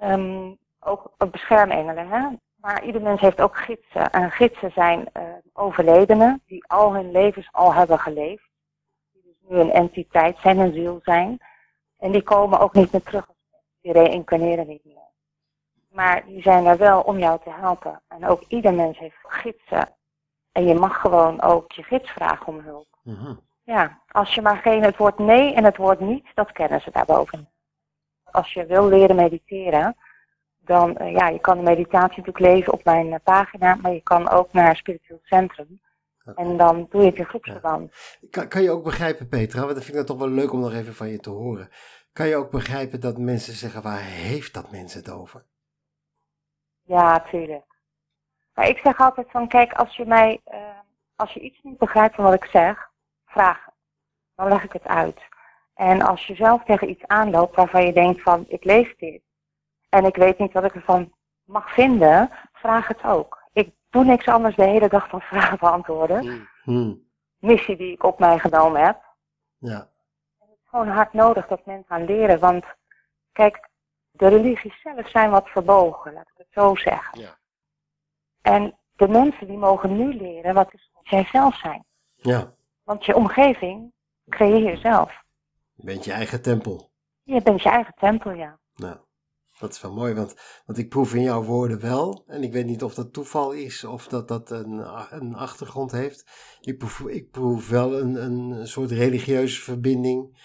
Um, 0.02 0.58
ook, 0.84 1.30
beschermengelen, 1.30 2.08
hè. 2.08 2.28
Maar 2.54 2.84
ieder 2.84 3.02
mens 3.02 3.20
heeft 3.20 3.40
ook 3.40 3.56
gidsen. 3.56 4.10
En 4.10 4.30
gidsen 4.30 4.72
zijn 4.72 5.08
uh, 5.16 5.22
overledenen 5.52 6.42
die 6.46 6.64
al 6.66 6.94
hun 6.94 7.10
levens 7.10 7.48
al 7.52 7.74
hebben 7.74 7.98
geleefd. 7.98 8.48
Die 9.12 9.22
dus 9.22 9.48
nu 9.48 9.58
een 9.58 9.72
entiteit 9.72 10.38
zijn, 10.38 10.58
een 10.58 10.72
ziel 10.72 11.00
zijn. 11.02 11.38
En 11.98 12.12
die 12.12 12.22
komen 12.22 12.60
ook 12.60 12.72
niet 12.72 12.92
meer 12.92 13.02
terug. 13.02 13.28
Die 13.80 13.92
reïncarneren 13.92 14.66
niet 14.66 14.84
meer. 14.84 15.08
Maar 15.90 16.24
die 16.26 16.42
zijn 16.42 16.66
er 16.66 16.76
wel 16.76 17.00
om 17.00 17.18
jou 17.18 17.40
te 17.42 17.50
helpen. 17.50 18.02
En 18.08 18.26
ook 18.26 18.42
ieder 18.48 18.74
mens 18.74 18.98
heeft 18.98 19.16
gidsen. 19.22 19.88
En 20.52 20.66
je 20.66 20.74
mag 20.74 21.00
gewoon 21.00 21.42
ook 21.42 21.72
je 21.72 21.82
gids 21.82 22.10
vragen 22.10 22.46
om 22.46 22.58
hulp. 22.58 22.86
Mm 23.02 23.14
-hmm. 23.14 23.40
Ja, 23.64 24.00
als 24.08 24.34
je 24.34 24.42
maar 24.42 24.56
geen 24.56 24.82
het 24.82 24.96
woord 24.96 25.18
nee 25.18 25.54
en 25.54 25.64
het 25.64 25.76
woord 25.76 26.00
niet, 26.00 26.26
dat 26.34 26.52
kennen 26.52 26.80
ze 26.80 26.90
daarboven. 26.90 27.48
Als 28.24 28.52
je 28.52 28.66
wil 28.66 28.88
leren 28.88 29.16
mediteren, 29.16 29.96
dan, 30.64 30.96
uh, 31.00 31.12
ja, 31.12 31.28
je 31.28 31.40
kan 31.40 31.56
de 31.56 31.62
meditatie 31.62 32.18
natuurlijk 32.22 32.38
lezen 32.54 32.72
op 32.72 32.84
mijn 32.84 33.06
uh, 33.06 33.14
pagina, 33.22 33.74
maar 33.74 33.92
je 33.92 34.02
kan 34.02 34.28
ook 34.28 34.52
naar 34.52 34.76
Spiritueel 34.76 35.20
Centrum. 35.22 35.80
Okay. 36.24 36.44
En 36.44 36.56
dan 36.56 36.86
doe 36.90 37.00
je 37.00 37.06
het 37.06 37.18
in 37.18 37.24
groepsverband. 37.24 37.94
Ja. 38.20 38.28
Kan, 38.30 38.48
kan 38.48 38.62
je 38.62 38.70
ook 38.70 38.84
begrijpen, 38.84 39.28
Petra, 39.28 39.60
want 39.60 39.74
dat 39.74 39.84
vind 39.84 39.96
ik 39.98 40.06
dat 40.06 40.06
toch 40.06 40.26
wel 40.26 40.34
leuk 40.34 40.52
om 40.52 40.60
nog 40.60 40.72
even 40.72 40.94
van 40.94 41.08
je 41.08 41.18
te 41.18 41.30
horen. 41.30 41.68
Kan 42.12 42.28
je 42.28 42.36
ook 42.36 42.50
begrijpen 42.50 43.00
dat 43.00 43.18
mensen 43.18 43.54
zeggen, 43.54 43.82
waar 43.82 44.02
heeft 44.02 44.54
dat 44.54 44.70
mensen 44.70 44.98
het 45.00 45.10
over? 45.10 45.44
Ja, 46.82 47.20
tuurlijk. 47.20 47.64
Maar 48.54 48.68
ik 48.68 48.78
zeg 48.78 49.00
altijd 49.00 49.30
van, 49.30 49.48
kijk, 49.48 49.72
als 49.72 49.96
je 49.96 50.06
mij, 50.06 50.40
uh, 50.52 50.58
als 51.16 51.32
je 51.32 51.40
iets 51.40 51.62
niet 51.62 51.78
begrijpt 51.78 52.14
van 52.14 52.24
wat 52.24 52.34
ik 52.34 52.44
zeg, 52.44 52.90
vraag. 53.26 53.68
Dan 54.34 54.48
leg 54.48 54.64
ik 54.64 54.72
het 54.72 54.86
uit. 54.86 55.20
En 55.74 56.02
als 56.02 56.26
je 56.26 56.34
zelf 56.34 56.64
tegen 56.64 56.90
iets 56.90 57.06
aanloopt 57.06 57.56
waarvan 57.56 57.86
je 57.86 57.92
denkt 57.92 58.22
van, 58.22 58.44
ik 58.48 58.64
lees 58.64 58.94
dit. 58.96 59.22
En 59.94 60.04
ik 60.04 60.16
weet 60.16 60.38
niet 60.38 60.52
wat 60.52 60.64
ik 60.64 60.74
ervan 60.74 61.12
mag 61.44 61.72
vinden, 61.72 62.30
vraag 62.52 62.88
het 62.88 63.04
ook. 63.04 63.42
Ik 63.52 63.74
doe 63.90 64.04
niks 64.04 64.26
anders 64.28 64.56
de 64.56 64.64
hele 64.64 64.88
dag 64.88 65.08
dan 65.08 65.20
vragen 65.30 65.58
beantwoorden. 65.58 66.48
Hmm. 66.62 67.08
Missie 67.38 67.76
die 67.76 67.92
ik 67.92 68.02
op 68.02 68.18
mij 68.18 68.38
genomen 68.38 68.84
heb. 68.84 69.02
Ja. 69.58 69.88
En 70.38 70.48
het 70.48 70.58
is 70.62 70.68
gewoon 70.68 70.88
hard 70.88 71.12
nodig 71.12 71.46
dat 71.46 71.66
mensen 71.66 71.86
gaan 71.88 72.04
leren. 72.04 72.38
Want 72.38 72.64
kijk, 73.32 73.68
de 74.10 74.28
religies 74.28 74.80
zelf 74.82 75.10
zijn 75.10 75.30
wat 75.30 75.48
verbogen, 75.48 76.12
laat 76.12 76.28
ik 76.28 76.36
het 76.36 76.46
zo 76.50 76.74
zeggen. 76.74 77.20
Ja. 77.20 77.38
En 78.40 78.78
de 78.96 79.08
mensen 79.08 79.46
die 79.46 79.58
mogen 79.58 79.96
nu 79.96 80.14
leren 80.14 80.54
wat 80.54 80.74
is 80.74 80.90
wat 80.94 81.06
zij 81.06 81.24
zelf 81.24 81.56
zijn. 81.56 81.84
Ja. 82.14 82.52
Want 82.82 83.04
je 83.04 83.16
omgeving 83.16 83.92
creëer 84.28 84.70
je 84.70 84.76
zelf. 84.76 85.22
Je 85.74 85.84
bent 85.84 86.04
je 86.04 86.12
eigen 86.12 86.42
tempel. 86.42 86.90
Je 87.22 87.42
bent 87.42 87.62
je 87.62 87.68
eigen 87.68 87.94
tempel, 87.94 88.30
ja. 88.30 88.58
Nou, 88.74 88.96
dat 89.66 89.76
is 89.76 89.82
wel 89.82 89.92
mooi, 89.92 90.14
want, 90.14 90.34
want 90.66 90.78
ik 90.78 90.88
proef 90.88 91.14
in 91.14 91.22
jouw 91.22 91.42
woorden 91.42 91.80
wel, 91.80 92.24
en 92.26 92.42
ik 92.42 92.52
weet 92.52 92.66
niet 92.66 92.82
of 92.82 92.94
dat 92.94 93.12
toeval 93.12 93.52
is 93.52 93.84
of 93.84 94.06
dat 94.06 94.28
dat 94.28 94.50
een, 94.50 94.78
een 95.10 95.34
achtergrond 95.34 95.92
heeft. 95.92 96.24
Ik 96.60 96.78
proef, 96.78 97.00
ik 97.00 97.30
proef 97.30 97.68
wel 97.68 98.00
een, 98.00 98.24
een 98.24 98.66
soort 98.66 98.90
religieuze 98.90 99.60
verbinding 99.60 100.38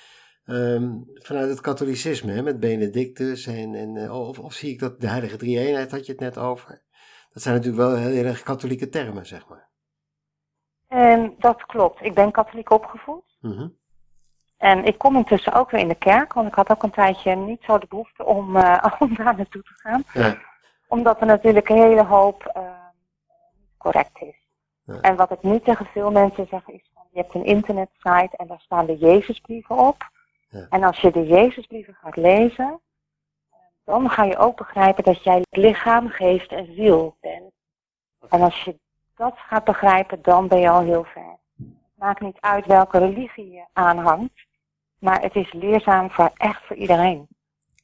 um, 0.50 1.06
vanuit 1.14 1.50
het 1.50 1.62
katholicisme, 1.62 2.32
hè, 2.32 2.42
met 2.42 2.60
Benedictus. 2.60 3.48
En, 3.48 3.76
en, 3.76 4.12
of, 4.12 4.40
of 4.40 4.54
zie 4.54 4.72
ik 4.72 4.80
dat 4.80 5.02
de 5.02 5.08
Heilige 5.08 5.38
Drie-eenheid, 5.38 5.92
had 5.92 6.06
je 6.06 6.12
het 6.12 6.22
net 6.22 6.38
over. 6.38 6.84
Dat 7.34 7.44
zijn 7.44 7.56
natuurlijk 7.56 7.84
wel 7.84 7.96
heel 7.96 8.26
erg 8.26 8.44
katholieke 8.44 8.90
termen, 8.90 9.26
zeg 9.26 9.48
maar. 9.48 9.70
En 10.88 11.36
dat 11.38 11.66
klopt. 11.66 12.02
Ik 12.02 12.14
ben 12.14 12.32
katholiek 12.32 12.70
opgevoed. 12.70 13.38
Mm 13.40 13.52
-hmm. 13.52 13.78
En 14.60 14.86
ik 14.86 14.98
kom 14.98 15.16
intussen 15.16 15.54
ook 15.54 15.72
weer 15.72 15.82
in 15.82 15.88
de 15.88 15.96
kerk, 15.96 16.34
want 16.34 16.48
ik 16.48 16.54
had 16.54 16.70
ook 16.72 16.84
een 16.84 16.92
tijdje 16.92 17.36
niet 17.36 17.64
zo 17.64 17.78
de 17.78 17.86
behoefte 17.90 18.26
om, 18.26 18.56
uh, 18.56 18.86
om 19.00 19.16
daar 19.16 19.36
naartoe 19.36 19.64
te 19.64 19.74
gaan. 19.76 20.04
Ja. 20.14 20.38
Omdat 20.88 21.20
er 21.20 21.26
natuurlijk 21.26 21.70
een 21.70 21.82
hele 21.82 22.04
hoop 22.04 22.52
uh, 22.58 22.64
correct 23.78 24.22
is. 24.22 24.36
Ja. 24.84 25.02
En 25.02 25.16
wat 25.16 25.32
ik 25.32 25.44
nu 25.44 25.60
tegen 25.60 25.86
veel 25.86 26.12
mensen 26.12 26.48
zeg 26.48 26.68
is, 26.68 26.90
van, 26.94 27.04
je 27.12 27.20
hebt 27.20 27.34
een 27.34 27.46
internetsite 27.46 28.38
en 28.38 28.48
daar 28.48 28.60
staan 28.60 28.86
de 28.86 28.98
Jezusbrieven 28.98 29.78
op. 29.78 30.10
Ja. 30.50 30.66
En 30.70 30.84
als 30.84 31.00
je 31.00 31.12
de 31.12 31.26
Jezusbrieven 31.26 31.98
gaat 32.02 32.16
lezen, 32.16 32.80
dan 33.84 34.10
ga 34.10 34.24
je 34.24 34.38
ook 34.38 34.58
begrijpen 34.58 35.04
dat 35.04 35.24
jij 35.24 35.42
lichaam, 35.50 36.08
geest 36.08 36.52
en 36.52 36.74
ziel 36.76 37.16
bent. 37.22 37.52
En 38.30 38.42
als 38.42 38.64
je 38.64 38.80
dat 39.16 39.38
gaat 39.38 39.64
begrijpen, 39.64 40.22
dan 40.22 40.48
ben 40.48 40.60
je 40.60 40.70
al 40.70 40.82
heel 40.82 41.04
ver. 41.04 41.38
Het 41.58 41.68
maakt 41.96 42.22
niet 42.22 42.38
uit 42.40 42.66
welke 42.66 42.98
religie 42.98 43.52
je 43.52 43.66
aanhangt, 43.74 44.48
maar 45.00 45.22
het 45.22 45.36
is 45.36 45.54
leerzaam 45.54 46.12
voor 46.12 46.32
echt 46.38 46.66
voor 46.66 46.76
iedereen. 46.76 47.28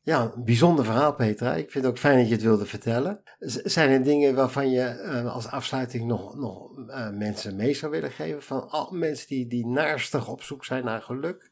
Ja, 0.05 0.21
een 0.21 0.43
bijzonder 0.43 0.85
verhaal, 0.85 1.13
Petra. 1.13 1.53
Ik 1.53 1.71
vind 1.71 1.83
het 1.83 1.93
ook 1.93 1.99
fijn 1.99 2.17
dat 2.17 2.27
je 2.27 2.33
het 2.33 2.43
wilde 2.43 2.65
vertellen. 2.65 3.23
Z 3.39 3.55
zijn 3.55 3.89
er 3.89 4.03
dingen 4.03 4.35
waarvan 4.35 4.69
je 4.69 5.21
uh, 5.23 5.33
als 5.33 5.51
afsluiting 5.51 6.05
nog, 6.07 6.35
nog 6.35 6.77
uh, 6.77 7.09
mensen 7.09 7.55
mee 7.55 7.73
zou 7.73 7.91
willen 7.91 8.11
geven? 8.11 8.43
Van 8.43 8.69
al 8.69 8.91
mensen 8.91 9.27
die, 9.27 9.47
die 9.47 9.67
naarstig 9.67 10.27
op 10.27 10.41
zoek 10.41 10.65
zijn 10.65 10.85
naar 10.85 11.01
geluk. 11.01 11.51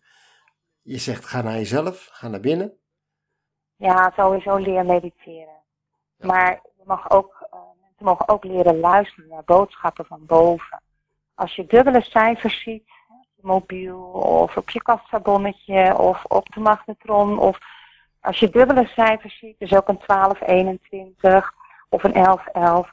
Je 0.81 0.97
zegt, 0.97 1.25
ga 1.25 1.41
naar 1.41 1.53
jezelf, 1.53 2.09
ga 2.11 2.27
naar 2.27 2.39
binnen. 2.39 2.73
Ja, 3.75 4.11
sowieso 4.15 4.55
leer 4.55 4.85
mediteren. 4.85 5.61
Ja. 6.17 6.25
Maar 6.25 6.59
je 6.77 6.83
mag 6.85 7.09
ook, 7.09 7.47
uh, 7.53 7.59
mensen 7.81 8.05
mogen 8.05 8.29
ook 8.29 8.43
leren 8.43 8.79
luisteren 8.79 9.29
naar 9.29 9.43
boodschappen 9.43 10.05
van 10.05 10.25
boven. 10.25 10.81
Als 11.35 11.55
je 11.55 11.65
dubbele 11.65 12.01
cijfers 12.01 12.63
ziet, 12.63 12.89
mobiel 13.43 13.99
of 14.11 14.57
op 14.57 14.69
je 14.69 14.81
kassabonnetje 14.81 15.97
of 15.97 16.23
op 16.25 16.53
de 16.53 16.59
magnetron 16.59 17.39
of 17.39 17.57
als 18.21 18.39
je 18.39 18.49
dubbele 18.49 18.85
cijfers 18.85 19.37
ziet, 19.39 19.59
dus 19.59 19.73
ook 19.73 19.87
een 19.87 19.99
1221 20.07 21.51
of 21.89 22.03
een 22.03 22.13
1111, 22.13 22.91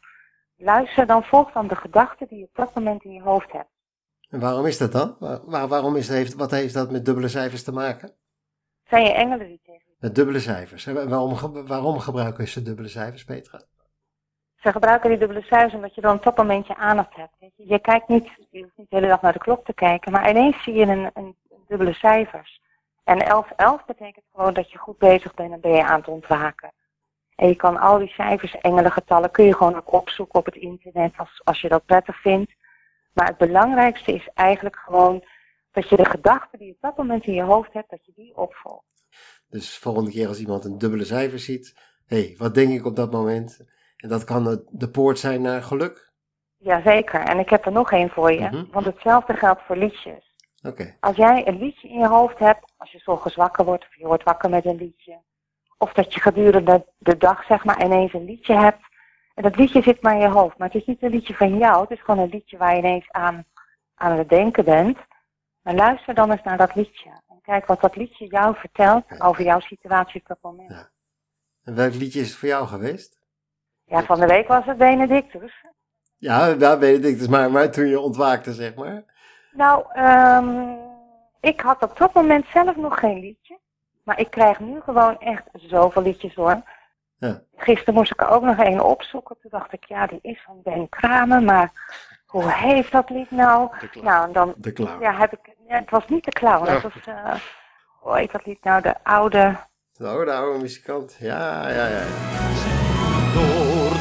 luister 0.57 1.07
dan 1.07 1.23
volg 1.25 1.53
dan 1.53 1.67
de 1.67 1.77
gedachten 1.77 2.27
die 2.29 2.39
je 2.39 2.45
op 2.45 2.55
dat 2.55 2.75
moment 2.75 3.05
in 3.05 3.13
je 3.13 3.23
hoofd 3.23 3.53
hebt. 3.53 3.69
En 4.31 4.41
waarom 4.41 4.67
is 4.67 4.79
dat 4.79 4.93
dan? 4.93 5.17
Waar, 5.45 5.69
waarom 5.69 5.97
is, 5.97 6.09
heeft, 6.09 6.35
wat 6.35 6.51
heeft 6.51 6.75
dat 6.75 6.91
met 6.91 7.05
dubbele 7.05 7.29
cijfers 7.29 7.63
te 7.63 7.73
maken? 7.73 8.13
Zijn 8.89 9.05
je 9.05 9.13
engelen 9.13 9.47
die 9.47 9.61
tegen 9.65 9.87
Met 9.99 10.15
dubbele 10.15 10.41
cijfers. 10.41 10.87
En 10.87 11.09
waarom, 11.09 11.67
waarom 11.67 11.99
gebruiken 11.99 12.49
ze 12.49 12.63
dubbele 12.63 12.89
cijfers, 12.89 13.25
Petra? 13.25 13.63
Ze 14.61 14.73
gebruiken 14.73 15.09
die 15.09 15.18
dubbele 15.18 15.42
cijfers 15.42 15.75
omdat 15.75 15.94
je 15.94 16.01
dan 16.01 16.16
op 16.16 16.23
dat 16.23 16.37
moment 16.37 16.66
je 16.66 16.77
aandacht 16.77 17.16
hebt. 17.16 17.35
Je, 17.38 17.53
je 17.57 17.79
kijkt 17.79 18.09
niet, 18.09 18.31
je 18.51 18.62
hoeft 18.62 18.77
niet 18.77 18.90
de 18.90 18.96
hele 18.96 19.09
dag 19.09 19.23
naar 19.23 19.33
de 19.33 19.38
klok 19.38 19.64
te 19.64 19.75
kijken, 19.75 20.12
maar 20.12 20.31
ineens 20.31 20.62
zie 20.62 20.75
je 20.75 20.87
een, 20.87 21.11
een 21.14 21.37
dubbele 21.68 21.92
cijfers. 21.92 22.61
En 23.05 23.44
11-11 23.83 23.87
betekent 23.87 24.25
gewoon 24.35 24.55
dat 24.55 24.70
je 24.70 24.79
goed 24.79 24.99
bezig 24.99 25.35
bent 25.35 25.53
en 25.53 25.61
ben 25.61 25.73
je 25.73 25.85
aan 25.85 25.99
het 25.99 26.09
ontwaken. 26.09 26.73
En 27.37 27.49
je 27.49 27.55
kan 27.55 27.77
al 27.77 27.99
die 27.99 28.09
cijfers, 28.09 28.57
engelengetallen, 28.61 29.31
kun 29.31 29.44
je 29.44 29.55
gewoon 29.55 29.77
ook 29.77 29.92
opzoeken 29.92 30.38
op 30.38 30.44
het 30.44 30.55
internet 30.55 31.12
als, 31.16 31.40
als 31.44 31.61
je 31.61 31.68
dat 31.68 31.85
prettig 31.85 32.20
vindt. 32.20 32.53
Maar 33.12 33.27
het 33.27 33.38
belangrijkste 33.38 34.12
is 34.12 34.29
eigenlijk 34.35 34.77
gewoon 34.77 35.25
dat 35.73 35.88
je 35.88 35.96
de 35.96 36.05
gedachten 36.05 36.59
die 36.59 36.66
je 36.66 36.75
op 36.75 36.81
dat 36.81 36.96
moment 36.96 37.25
in 37.25 37.35
je 37.35 37.42
hoofd 37.42 37.73
hebt, 37.73 37.90
dat 37.90 38.07
je 38.07 38.12
die 38.14 38.37
opvolgt. 38.37 39.05
Dus 39.49 39.79
volgende 39.79 40.11
keer 40.11 40.29
als 40.29 40.40
iemand 40.40 40.64
een 40.64 40.79
dubbele 40.79 41.05
cijfer 41.05 41.38
ziet, 41.38 41.75
hé, 42.07 42.20
hey, 42.20 42.35
wat 42.38 42.55
denk 42.55 42.73
ik 42.73 42.87
op 42.87 42.96
dat 42.96 43.12
moment? 43.12 43.61
En 44.01 44.09
dat 44.09 44.25
kan 44.25 44.65
de 44.71 44.91
poort 44.91 45.19
zijn 45.19 45.43
naar 45.43 45.63
geluk? 45.63 46.13
Jazeker, 46.57 47.21
en 47.21 47.39
ik 47.39 47.49
heb 47.51 47.65
er 47.67 47.73
nog 47.73 47.93
één 47.93 48.11
voor 48.11 48.33
je, 48.33 48.41
Mhm. 48.41 48.65
want 48.71 48.87
hetzelfde 48.87 49.35
geldt 49.35 49.61
voor 49.67 49.77
liedjes. 49.77 50.29
Oké, 50.63 50.97
Als 51.01 51.17
jij 51.17 51.47
een 51.49 51.59
liedje 51.59 51.89
in 51.89 51.99
je 51.99 52.07
hoofd 52.09 52.39
hebt, 52.39 52.73
als 52.77 52.93
je 52.93 52.99
s'ochtends 52.99 53.37
wakker 53.37 53.65
wordt 53.65 53.85
of 53.87 53.97
je 53.97 54.07
wordt 54.07 54.23
wakker 54.25 54.51
met 54.51 54.65
een 54.65 54.77
liedje, 54.77 55.21
of 55.79 55.93
dat 55.93 56.15
je 56.15 56.21
gedurende 56.21 56.87
de 56.99 57.17
dag 57.17 57.45
zeg 57.45 57.65
maar 57.65 57.85
ineens 57.85 58.13
een 58.13 58.25
liedje 58.25 58.55
hebt, 58.55 58.83
en 59.35 59.43
dat 59.43 59.57
liedje 59.57 59.83
zit 59.83 60.03
maar 60.03 60.15
in 60.15 60.21
je 60.21 60.29
hoofd, 60.29 60.59
maar 60.59 60.69
het 60.69 60.81
is 60.81 60.87
niet 60.87 61.03
een 61.03 61.11
liedje 61.11 61.35
van 61.35 61.59
jou, 61.59 61.81
het 61.81 61.91
is 61.91 62.01
gewoon 62.01 62.21
een 62.25 62.31
liedje 62.31 62.57
waar 62.57 62.73
je 62.73 62.79
ineens 62.79 63.11
aan, 63.11 63.45
aan 63.95 64.19
het 64.19 64.29
denken 64.29 64.65
bent. 64.65 64.99
Maar 65.63 65.75
luister 65.75 66.15
dan 66.15 66.31
eens 66.31 66.43
naar 66.43 66.57
dat 66.57 66.75
liedje 66.75 67.11
en 67.29 67.41
kijk 67.43 67.67
wat 67.67 67.81
dat 67.81 67.97
liedje 67.97 68.27
jou 68.27 68.57
vertelt 68.57 69.21
over 69.21 69.45
jouw 69.45 69.61
situatie 69.61 70.21
op 70.21 70.27
dat 70.27 70.39
moment. 70.43 70.71
Ja. 70.71 70.91
en 71.65 71.75
welk 71.75 71.95
liedje 71.95 72.21
is 72.21 72.29
het 72.29 72.37
voor 72.39 72.49
jou 72.49 72.67
geweest? 72.67 73.20
Ja, 73.90 74.03
van 74.03 74.20
de 74.20 74.26
week 74.26 74.48
was 74.48 74.64
het 74.64 74.76
Benedictus. 74.79 75.64
Ja, 76.16 76.46
ja 76.46 76.76
Benedictus, 76.76 77.29
maar, 77.29 77.50
maar 77.50 77.70
toen 77.70 77.87
je 77.87 78.00
ontwaakte, 78.00 78.53
zeg 78.53 78.74
maar. 78.74 79.03
Nou, 79.53 79.85
ehm, 79.92 80.72
ik 81.40 81.61
had 81.61 81.83
op 81.83 81.98
dat 81.98 82.14
moment 82.14 82.46
zelf 82.53 82.76
nog 82.76 82.98
geen 82.98 83.20
liedje. 83.20 83.59
Maar 84.05 84.20
ik 84.20 84.31
krijg 84.31 84.61
nu 84.61 84.81
gewoon 84.81 85.20
echt 85.20 85.42
zoveel 85.53 86.03
liedjes 86.03 86.35
hoor. 86.35 86.62
Ja. 87.18 87.40
Gisteren 87.57 87.94
moest 87.94 88.11
ik 88.12 88.20
er 88.20 88.29
ook 88.29 88.42
nog 88.42 88.59
een 88.59 88.81
opzoeken. 88.81 89.37
Toen 89.40 89.50
dacht 89.50 89.72
ik, 89.72 89.85
ja, 89.85 90.07
die 90.07 90.18
is 90.22 90.42
van 90.46 90.61
Ben 90.62 90.88
Kramer. 90.88 91.42
Maar 91.42 91.70
hoe 92.26 92.53
heet 92.53 92.90
dat 92.90 93.11
lied 93.11 93.31
nou? 93.31 93.70
Nou, 94.03 94.26
en 94.26 94.33
dan 94.33 94.55
De 94.57 94.72
clown. 94.72 95.00
ja, 95.00 95.12
heb 95.12 95.33
ik... 95.33 95.55
Ja, 95.68 95.76
het 95.76 95.90
was 95.90 96.09
niet 96.09 96.24
de 96.24 96.31
clown. 96.31 96.66
Het 96.66 96.83
was... 96.83 96.92
eh 97.05 97.35
hoe 97.98 98.16
heet 98.16 98.33
dat 98.33 98.46
lied 98.46 98.64
nou? 98.64 98.83
De 98.83 98.94
oude... 99.03 99.57
De 99.92 100.09
oude 100.09 100.59
muzikant. 100.59 101.16
Ja, 101.18 101.68
ja, 101.68 101.87
ja. 101.87 102.03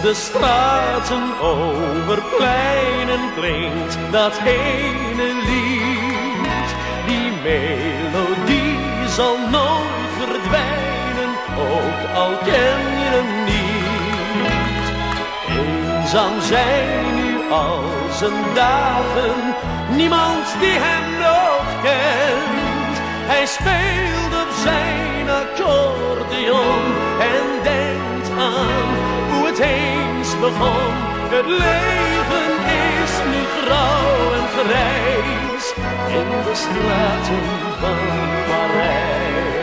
De 0.02 0.14
straten 0.14 1.40
over 1.42 2.24
pleinen 2.38 3.34
klinkt 3.36 3.98
dat 4.12 4.40
ene 4.46 5.34
lied. 5.48 6.70
Die 7.06 7.32
melodie 7.44 9.08
zal 9.08 9.38
nooit 9.38 10.10
verdwijnen, 10.18 11.32
ook 11.58 12.16
al 12.16 12.38
ken 12.38 12.82
je 13.02 13.10
hem 13.16 13.44
niet. 13.46 14.86
Eenzaam 15.48 16.42
zijn 16.42 17.16
nu 17.16 17.52
al 17.52 17.84
zijn 18.12 18.54
dagen, 18.54 19.56
niemand 19.96 20.46
die 20.60 20.78
hem 20.80 21.18
nog 21.20 21.82
kent. 21.82 22.96
Hij 23.32 23.46
speelt 23.46 24.34
op 24.44 24.52
zijn 24.64 25.30
accordeon 25.30 26.89
begon. 30.40 30.94
Het 31.36 31.46
leven 31.46 32.52
is 33.04 33.14
nu 33.32 33.42
grauw 33.58 34.34
en 34.40 34.48
grijs 34.58 35.66
in 36.20 36.30
de 36.48 36.56
straten 36.64 37.44
van 37.82 38.00
Parijs. 38.50 39.60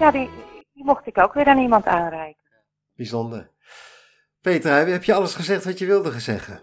Ja, 0.00 0.10
die, 0.10 0.30
die 0.72 0.84
mocht 0.84 1.06
ik 1.06 1.18
ook 1.18 1.34
weer 1.34 1.46
aan 1.46 1.58
iemand 1.58 1.86
aanreiken. 1.86 2.42
Bijzonder. 2.96 3.50
Peter, 4.40 4.86
heb 4.86 5.04
je 5.04 5.14
alles 5.14 5.34
gezegd 5.34 5.64
wat 5.64 5.78
je 5.78 5.86
wilde 5.86 6.20
zeggen? 6.20 6.62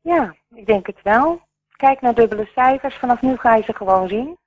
Ja, 0.00 0.34
ik 0.54 0.66
denk 0.66 0.86
het 0.86 1.02
wel. 1.02 1.40
Kijk 1.76 2.00
naar 2.00 2.14
dubbele 2.14 2.48
cijfers. 2.54 2.94
Vanaf 2.94 3.22
nu 3.22 3.36
ga 3.36 3.54
je 3.54 3.62
ze 3.62 3.74
gewoon 3.74 4.08
zien. 4.08 4.38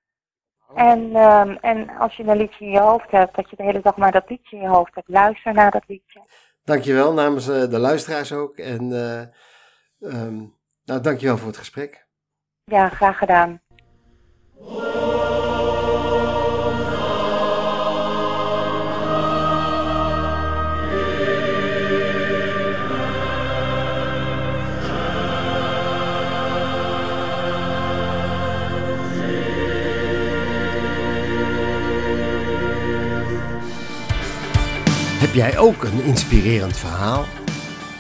En, 0.76 1.16
ehm, 1.16 1.58
en 1.62 1.90
als 1.90 2.16
je 2.16 2.24
een 2.24 2.38
liedje 2.38 2.66
in 2.66 2.72
je 2.72 2.80
hoofd 2.80 3.12
hebt, 3.12 3.36
dat 3.36 3.50
je 3.50 3.56
de 3.56 3.64
hele 3.64 3.82
dag 3.82 3.98
maar 3.98 4.12
dat 4.12 4.30
liedje 4.30 4.56
in 4.56 4.62
je 4.62 4.68
hoofd 4.68 4.96
hebt, 4.96 5.08
luister 5.08 5.54
naar 5.54 5.72
dat 5.72 5.84
liedje. 5.88 6.22
Dankjewel 6.64 7.14
namens 7.14 7.48
eh, 7.48 7.70
de 7.70 7.80
luisteraars 7.80 8.34
ook. 8.34 8.58
En 8.58 8.92
eh 8.92 9.22
ehm, 10.00 10.44
nou, 10.86 11.02
dankjewel 11.02 11.38
voor 11.38 11.48
het 11.48 11.58
gesprek. 11.58 12.06
Ja, 12.64 12.90
graag 12.90 13.18
gedaan. 13.18 13.62
Heb 35.20 35.34
jij 35.34 35.58
ook 35.58 35.84
een 35.84 36.04
inspirerend 36.04 36.78
verhaal? 36.78 37.26